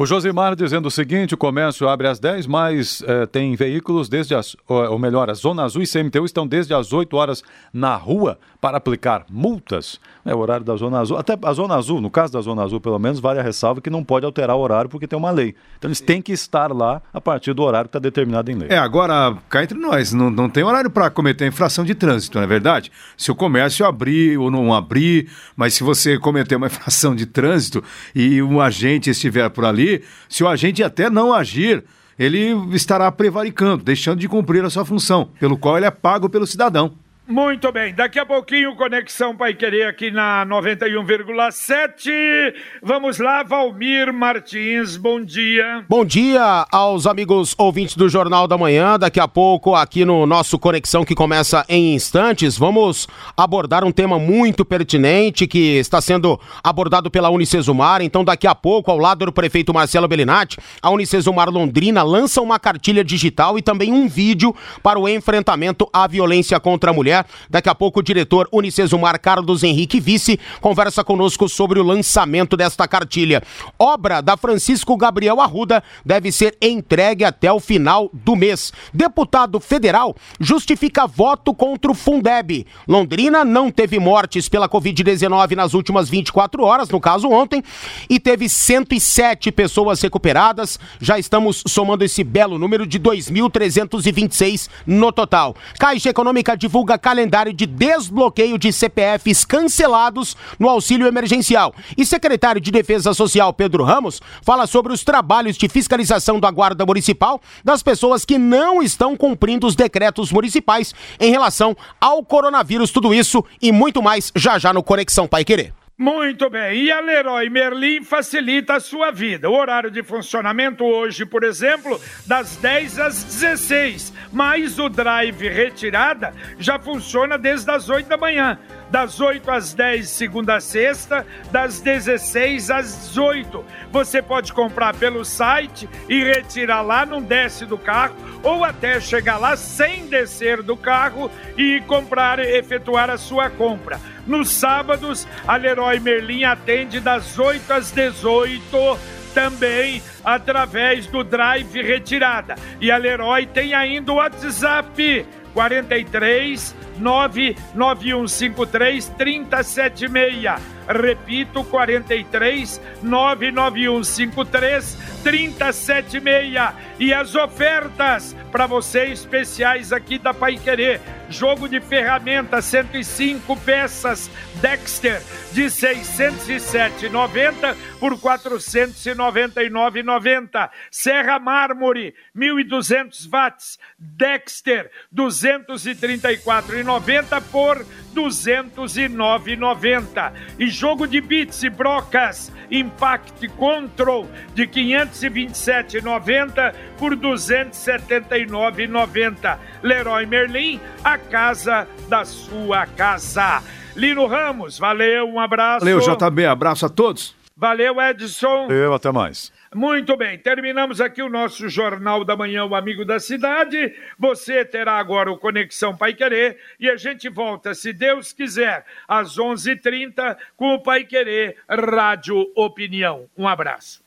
O 0.00 0.06
Josimar 0.06 0.56
dizendo 0.56 0.86
o 0.86 0.90
seguinte: 0.90 1.34
o 1.34 1.36
comércio 1.36 1.86
abre 1.86 2.08
às 2.08 2.18
10, 2.18 2.46
mas 2.46 3.04
eh, 3.06 3.26
tem 3.26 3.54
veículos 3.54 4.08
desde 4.08 4.34
as. 4.34 4.56
Ou 4.66 4.98
melhor, 4.98 5.28
a 5.28 5.34
Zona 5.34 5.62
Azul 5.62 5.82
e 5.82 5.86
CMTU 5.86 6.24
estão 6.24 6.46
desde 6.46 6.72
as 6.72 6.90
8 6.90 7.14
horas 7.14 7.42
na 7.70 7.94
rua 7.96 8.38
para 8.62 8.78
aplicar 8.78 9.26
multas. 9.28 10.00
É 10.24 10.34
o 10.34 10.38
horário 10.38 10.64
da 10.64 10.74
Zona 10.76 11.00
Azul. 11.00 11.18
Até 11.18 11.36
a 11.42 11.52
Zona 11.52 11.74
Azul, 11.74 12.00
no 12.00 12.10
caso 12.10 12.32
da 12.32 12.40
Zona 12.40 12.62
Azul, 12.62 12.80
pelo 12.80 12.98
menos, 12.98 13.20
vale 13.20 13.40
a 13.40 13.42
ressalva 13.42 13.82
que 13.82 13.90
não 13.90 14.02
pode 14.02 14.24
alterar 14.24 14.56
o 14.56 14.60
horário 14.60 14.88
porque 14.88 15.06
tem 15.06 15.18
uma 15.18 15.30
lei. 15.30 15.54
Então 15.76 15.88
eles 15.88 16.00
têm 16.00 16.22
que 16.22 16.32
estar 16.32 16.72
lá 16.72 17.02
a 17.12 17.20
partir 17.20 17.52
do 17.52 17.62
horário 17.62 17.90
que 17.90 17.98
está 17.98 17.98
determinado 17.98 18.50
em 18.50 18.54
lei. 18.54 18.68
É, 18.70 18.78
agora, 18.78 19.36
cá 19.50 19.62
entre 19.62 19.78
nós, 19.78 20.14
não, 20.14 20.30
não 20.30 20.48
tem 20.48 20.64
horário 20.64 20.90
para 20.90 21.10
cometer 21.10 21.46
infração 21.46 21.84
de 21.84 21.94
trânsito, 21.94 22.38
não 22.38 22.44
é 22.44 22.46
verdade? 22.46 22.90
Se 23.18 23.30
o 23.30 23.34
comércio 23.34 23.84
abrir 23.84 24.38
ou 24.38 24.50
não 24.50 24.72
abrir, 24.72 25.28
mas 25.54 25.74
se 25.74 25.82
você 25.82 26.18
cometer 26.18 26.56
uma 26.56 26.68
infração 26.68 27.14
de 27.14 27.26
trânsito 27.26 27.84
e 28.14 28.42
um 28.42 28.62
agente 28.62 29.10
estiver 29.10 29.50
por 29.50 29.66
ali 29.66 29.89
se 30.28 30.44
o 30.44 30.48
agente 30.48 30.82
até 30.82 31.08
não 31.08 31.32
agir, 31.32 31.84
ele 32.18 32.52
estará 32.74 33.10
prevaricando, 33.10 33.82
deixando 33.82 34.18
de 34.18 34.28
cumprir 34.28 34.64
a 34.64 34.70
sua 34.70 34.84
função, 34.84 35.30
pelo 35.40 35.56
qual 35.56 35.76
ele 35.76 35.86
é 35.86 35.90
pago 35.90 36.28
pelo 36.28 36.46
cidadão. 36.46 36.92
Muito 37.30 37.70
bem, 37.70 37.94
daqui 37.94 38.18
a 38.18 38.26
pouquinho, 38.26 38.74
Conexão 38.74 39.36
Pai 39.36 39.54
Querer 39.54 39.84
aqui 39.84 40.10
na 40.10 40.44
91,7. 40.46 42.52
Vamos 42.82 43.20
lá, 43.20 43.44
Valmir 43.44 44.12
Martins, 44.12 44.96
bom 44.96 45.24
dia. 45.24 45.84
Bom 45.88 46.04
dia 46.04 46.66
aos 46.72 47.06
amigos 47.06 47.54
ouvintes 47.56 47.94
do 47.94 48.08
Jornal 48.08 48.48
da 48.48 48.58
Manhã. 48.58 48.98
Daqui 48.98 49.20
a 49.20 49.28
pouco, 49.28 49.76
aqui 49.76 50.04
no 50.04 50.26
nosso 50.26 50.58
Conexão 50.58 51.04
que 51.04 51.14
começa 51.14 51.64
em 51.68 51.94
instantes, 51.94 52.58
vamos 52.58 53.06
abordar 53.36 53.84
um 53.84 53.92
tema 53.92 54.18
muito 54.18 54.64
pertinente 54.64 55.46
que 55.46 55.78
está 55.78 56.00
sendo 56.00 56.36
abordado 56.64 57.12
pela 57.12 57.30
Unicesumar. 57.30 58.02
Então, 58.02 58.24
daqui 58.24 58.48
a 58.48 58.56
pouco, 58.56 58.90
ao 58.90 58.98
lado 58.98 59.24
do 59.24 59.32
prefeito 59.32 59.72
Marcelo 59.72 60.08
Bellinati, 60.08 60.58
a 60.82 60.90
Unicesumar 60.90 61.48
Londrina 61.48 62.02
lança 62.02 62.42
uma 62.42 62.58
cartilha 62.58 63.04
digital 63.04 63.56
e 63.56 63.62
também 63.62 63.92
um 63.92 64.08
vídeo 64.08 64.52
para 64.82 64.98
o 64.98 65.08
enfrentamento 65.08 65.88
à 65.92 66.08
violência 66.08 66.58
contra 66.58 66.90
a 66.90 66.92
mulher 66.92 67.19
Daqui 67.48 67.68
a 67.68 67.74
pouco 67.74 68.00
o 68.00 68.02
diretor 68.02 68.48
Unicesumar 68.52 69.20
Carlos 69.20 69.62
Henrique 69.62 70.00
Vice 70.00 70.38
conversa 70.60 71.04
conosco 71.04 71.48
sobre 71.48 71.80
o 71.80 71.84
lançamento 71.84 72.56
desta 72.56 72.86
cartilha. 72.86 73.42
Obra 73.78 74.20
da 74.20 74.36
Francisco 74.36 74.96
Gabriel 74.96 75.40
Arruda 75.40 75.82
deve 76.04 76.32
ser 76.32 76.56
entregue 76.60 77.24
até 77.24 77.52
o 77.52 77.60
final 77.60 78.10
do 78.12 78.36
mês. 78.36 78.72
Deputado 78.92 79.60
federal 79.60 80.14
justifica 80.38 81.06
voto 81.06 81.54
contra 81.54 81.90
o 81.90 81.94
Fundeb. 81.94 82.66
Londrina 82.86 83.44
não 83.44 83.70
teve 83.70 83.98
mortes 83.98 84.48
pela 84.48 84.68
Covid-19 84.68 85.54
nas 85.54 85.74
últimas 85.74 86.08
24 86.08 86.62
horas, 86.62 86.88
no 86.88 87.00
caso 87.00 87.28
ontem, 87.28 87.62
e 88.08 88.18
teve 88.18 88.48
107 88.48 89.52
pessoas 89.52 90.00
recuperadas. 90.00 90.78
Já 91.00 91.18
estamos 91.18 91.62
somando 91.66 92.04
esse 92.04 92.24
belo 92.24 92.58
número 92.58 92.86
de 92.86 92.98
2.326 92.98 94.68
no 94.86 95.12
total. 95.12 95.54
Caixa 95.78 96.10
Econômica 96.10 96.56
divulga 96.56 96.98
calendário 97.10 97.52
de 97.52 97.66
desbloqueio 97.66 98.56
de 98.56 98.72
CPFs 98.72 99.44
cancelados 99.44 100.36
no 100.60 100.68
auxílio 100.68 101.08
emergencial. 101.08 101.74
E 101.98 102.06
secretário 102.06 102.60
de 102.60 102.70
Defesa 102.70 103.12
Social 103.12 103.52
Pedro 103.52 103.82
Ramos 103.82 104.22
fala 104.42 104.64
sobre 104.64 104.92
os 104.92 105.02
trabalhos 105.02 105.56
de 105.56 105.68
fiscalização 105.68 106.38
da 106.38 106.52
Guarda 106.52 106.86
Municipal 106.86 107.40
das 107.64 107.82
pessoas 107.82 108.24
que 108.24 108.38
não 108.38 108.80
estão 108.80 109.16
cumprindo 109.16 109.66
os 109.66 109.74
decretos 109.74 110.30
municipais 110.30 110.94
em 111.18 111.32
relação 111.32 111.76
ao 112.00 112.24
coronavírus. 112.24 112.92
Tudo 112.92 113.12
isso 113.12 113.44
e 113.60 113.72
muito 113.72 114.00
mais 114.00 114.30
já 114.36 114.56
já 114.56 114.72
no 114.72 114.84
Conexão 114.84 115.26
Pai 115.26 115.44
Querer. 115.44 115.79
Muito 116.00 116.48
bem. 116.48 116.84
E 116.84 116.90
a 116.90 116.98
Leroy 116.98 117.50
Merlin 117.50 118.02
facilita 118.02 118.76
a 118.76 118.80
sua 118.80 119.10
vida. 119.10 119.50
O 119.50 119.52
horário 119.52 119.90
de 119.90 120.02
funcionamento 120.02 120.82
hoje, 120.82 121.26
por 121.26 121.44
exemplo, 121.44 122.00
das 122.26 122.56
10 122.56 122.98
às 122.98 123.22
16. 123.22 124.10
Mas 124.32 124.78
o 124.78 124.88
drive 124.88 125.46
retirada 125.46 126.32
já 126.58 126.78
funciona 126.78 127.36
desde 127.36 127.70
as 127.70 127.90
8 127.90 128.08
da 128.08 128.16
manhã 128.16 128.58
das 128.90 129.20
8 129.20 129.50
às 129.50 129.72
10, 129.72 130.08
segunda 130.08 130.56
a 130.56 130.60
sexta, 130.60 131.26
das 131.50 131.80
16 131.80 132.70
às 132.70 133.08
18. 133.08 133.64
Você 133.92 134.20
pode 134.20 134.52
comprar 134.52 134.94
pelo 134.94 135.24
site 135.24 135.88
e 136.08 136.22
retirar 136.22 136.82
lá, 136.82 137.06
não 137.06 137.22
desce 137.22 137.64
do 137.64 137.78
carro, 137.78 138.16
ou 138.42 138.64
até 138.64 139.00
chegar 139.00 139.38
lá 139.38 139.56
sem 139.56 140.06
descer 140.06 140.62
do 140.62 140.76
carro 140.76 141.30
e 141.56 141.80
comprar, 141.86 142.38
efetuar 142.40 143.10
a 143.10 143.16
sua 143.16 143.48
compra. 143.48 144.00
Nos 144.26 144.50
sábados, 144.50 145.26
a 145.46 145.56
Leroy 145.56 145.98
Merlin 146.00 146.44
atende 146.44 147.00
das 147.00 147.38
8 147.38 147.72
às 147.72 147.90
18 147.90 148.98
também 149.34 150.02
através 150.24 151.06
do 151.06 151.22
Drive 151.22 151.80
Retirada. 151.80 152.56
E 152.80 152.90
a 152.90 152.96
Leroy 152.96 153.46
tem 153.46 153.74
ainda 153.74 154.12
o 154.12 154.16
WhatsApp 154.16 155.26
43 155.54 156.74
99153 156.98 159.10
3076. 159.18 160.60
Repito, 160.90 161.64
43 161.64 162.80
99153 163.02 164.98
3076. 165.22 166.54
E 166.98 167.14
as 167.14 167.34
ofertas 167.34 168.36
para 168.50 168.66
você 168.66 169.06
especiais 169.06 169.90
aqui 169.92 170.18
da 170.18 170.34
Pai 170.34 170.56
Querer. 170.56 171.00
Jogo 171.28 171.68
de 171.68 171.80
ferramenta 171.80 172.60
105 172.60 173.56
peças 173.58 174.28
Dexter 174.60 175.22
de 175.52 175.66
607,90 175.66 177.76
por 178.00 178.18
499,90. 178.18 180.68
Serra 180.90 181.38
Mármore 181.38 182.16
1200 182.34 183.26
watts 183.26 183.78
Dexter 183.96 184.90
234,90 185.14 187.40
por 187.52 187.86
209,90. 188.14 190.32
E 190.58 190.68
jogo 190.80 191.06
de 191.06 191.20
bits 191.20 191.62
e 191.62 191.68
brocas 191.68 192.50
Impact 192.70 193.46
Control 193.48 194.26
de 194.54 194.66
527,90 194.66 196.74
por 196.96 197.14
279,90. 197.14 199.58
Leroy 199.82 200.24
Merlin, 200.24 200.80
a 201.04 201.18
casa 201.18 201.86
da 202.08 202.24
sua 202.24 202.86
casa. 202.86 203.62
Lino 203.94 204.26
Ramos, 204.26 204.78
valeu, 204.78 205.28
um 205.28 205.38
abraço. 205.38 205.84
Valeu, 205.84 206.00
JB, 206.00 206.46
abraço 206.46 206.86
a 206.86 206.88
todos. 206.88 207.36
Valeu, 207.54 208.00
Edson. 208.00 208.68
Eu, 208.70 208.94
até 208.94 209.12
mais. 209.12 209.52
Muito 209.72 210.16
bem, 210.16 210.36
terminamos 210.36 211.00
aqui 211.00 211.22
o 211.22 211.28
nosso 211.28 211.68
Jornal 211.68 212.24
da 212.24 212.36
Manhã, 212.36 212.64
o 212.64 212.74
Amigo 212.74 213.04
da 213.04 213.20
Cidade. 213.20 213.94
Você 214.18 214.64
terá 214.64 214.94
agora 214.94 215.30
o 215.30 215.38
Conexão 215.38 215.96
Pai 215.96 216.12
Querer 216.12 216.58
e 216.80 216.90
a 216.90 216.96
gente 216.96 217.28
volta, 217.28 217.72
se 217.72 217.92
Deus 217.92 218.32
quiser, 218.32 218.84
às 219.06 219.38
11:30 219.38 219.70
h 219.70 219.80
30 219.80 220.38
com 220.56 220.74
o 220.74 220.82
Pai 220.82 221.04
Querer 221.04 221.56
Rádio 221.68 222.50
Opinião. 222.56 223.26
Um 223.38 223.46
abraço. 223.46 224.02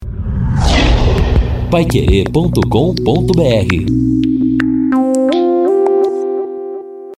Paiquerê.com.br 1.71 4.12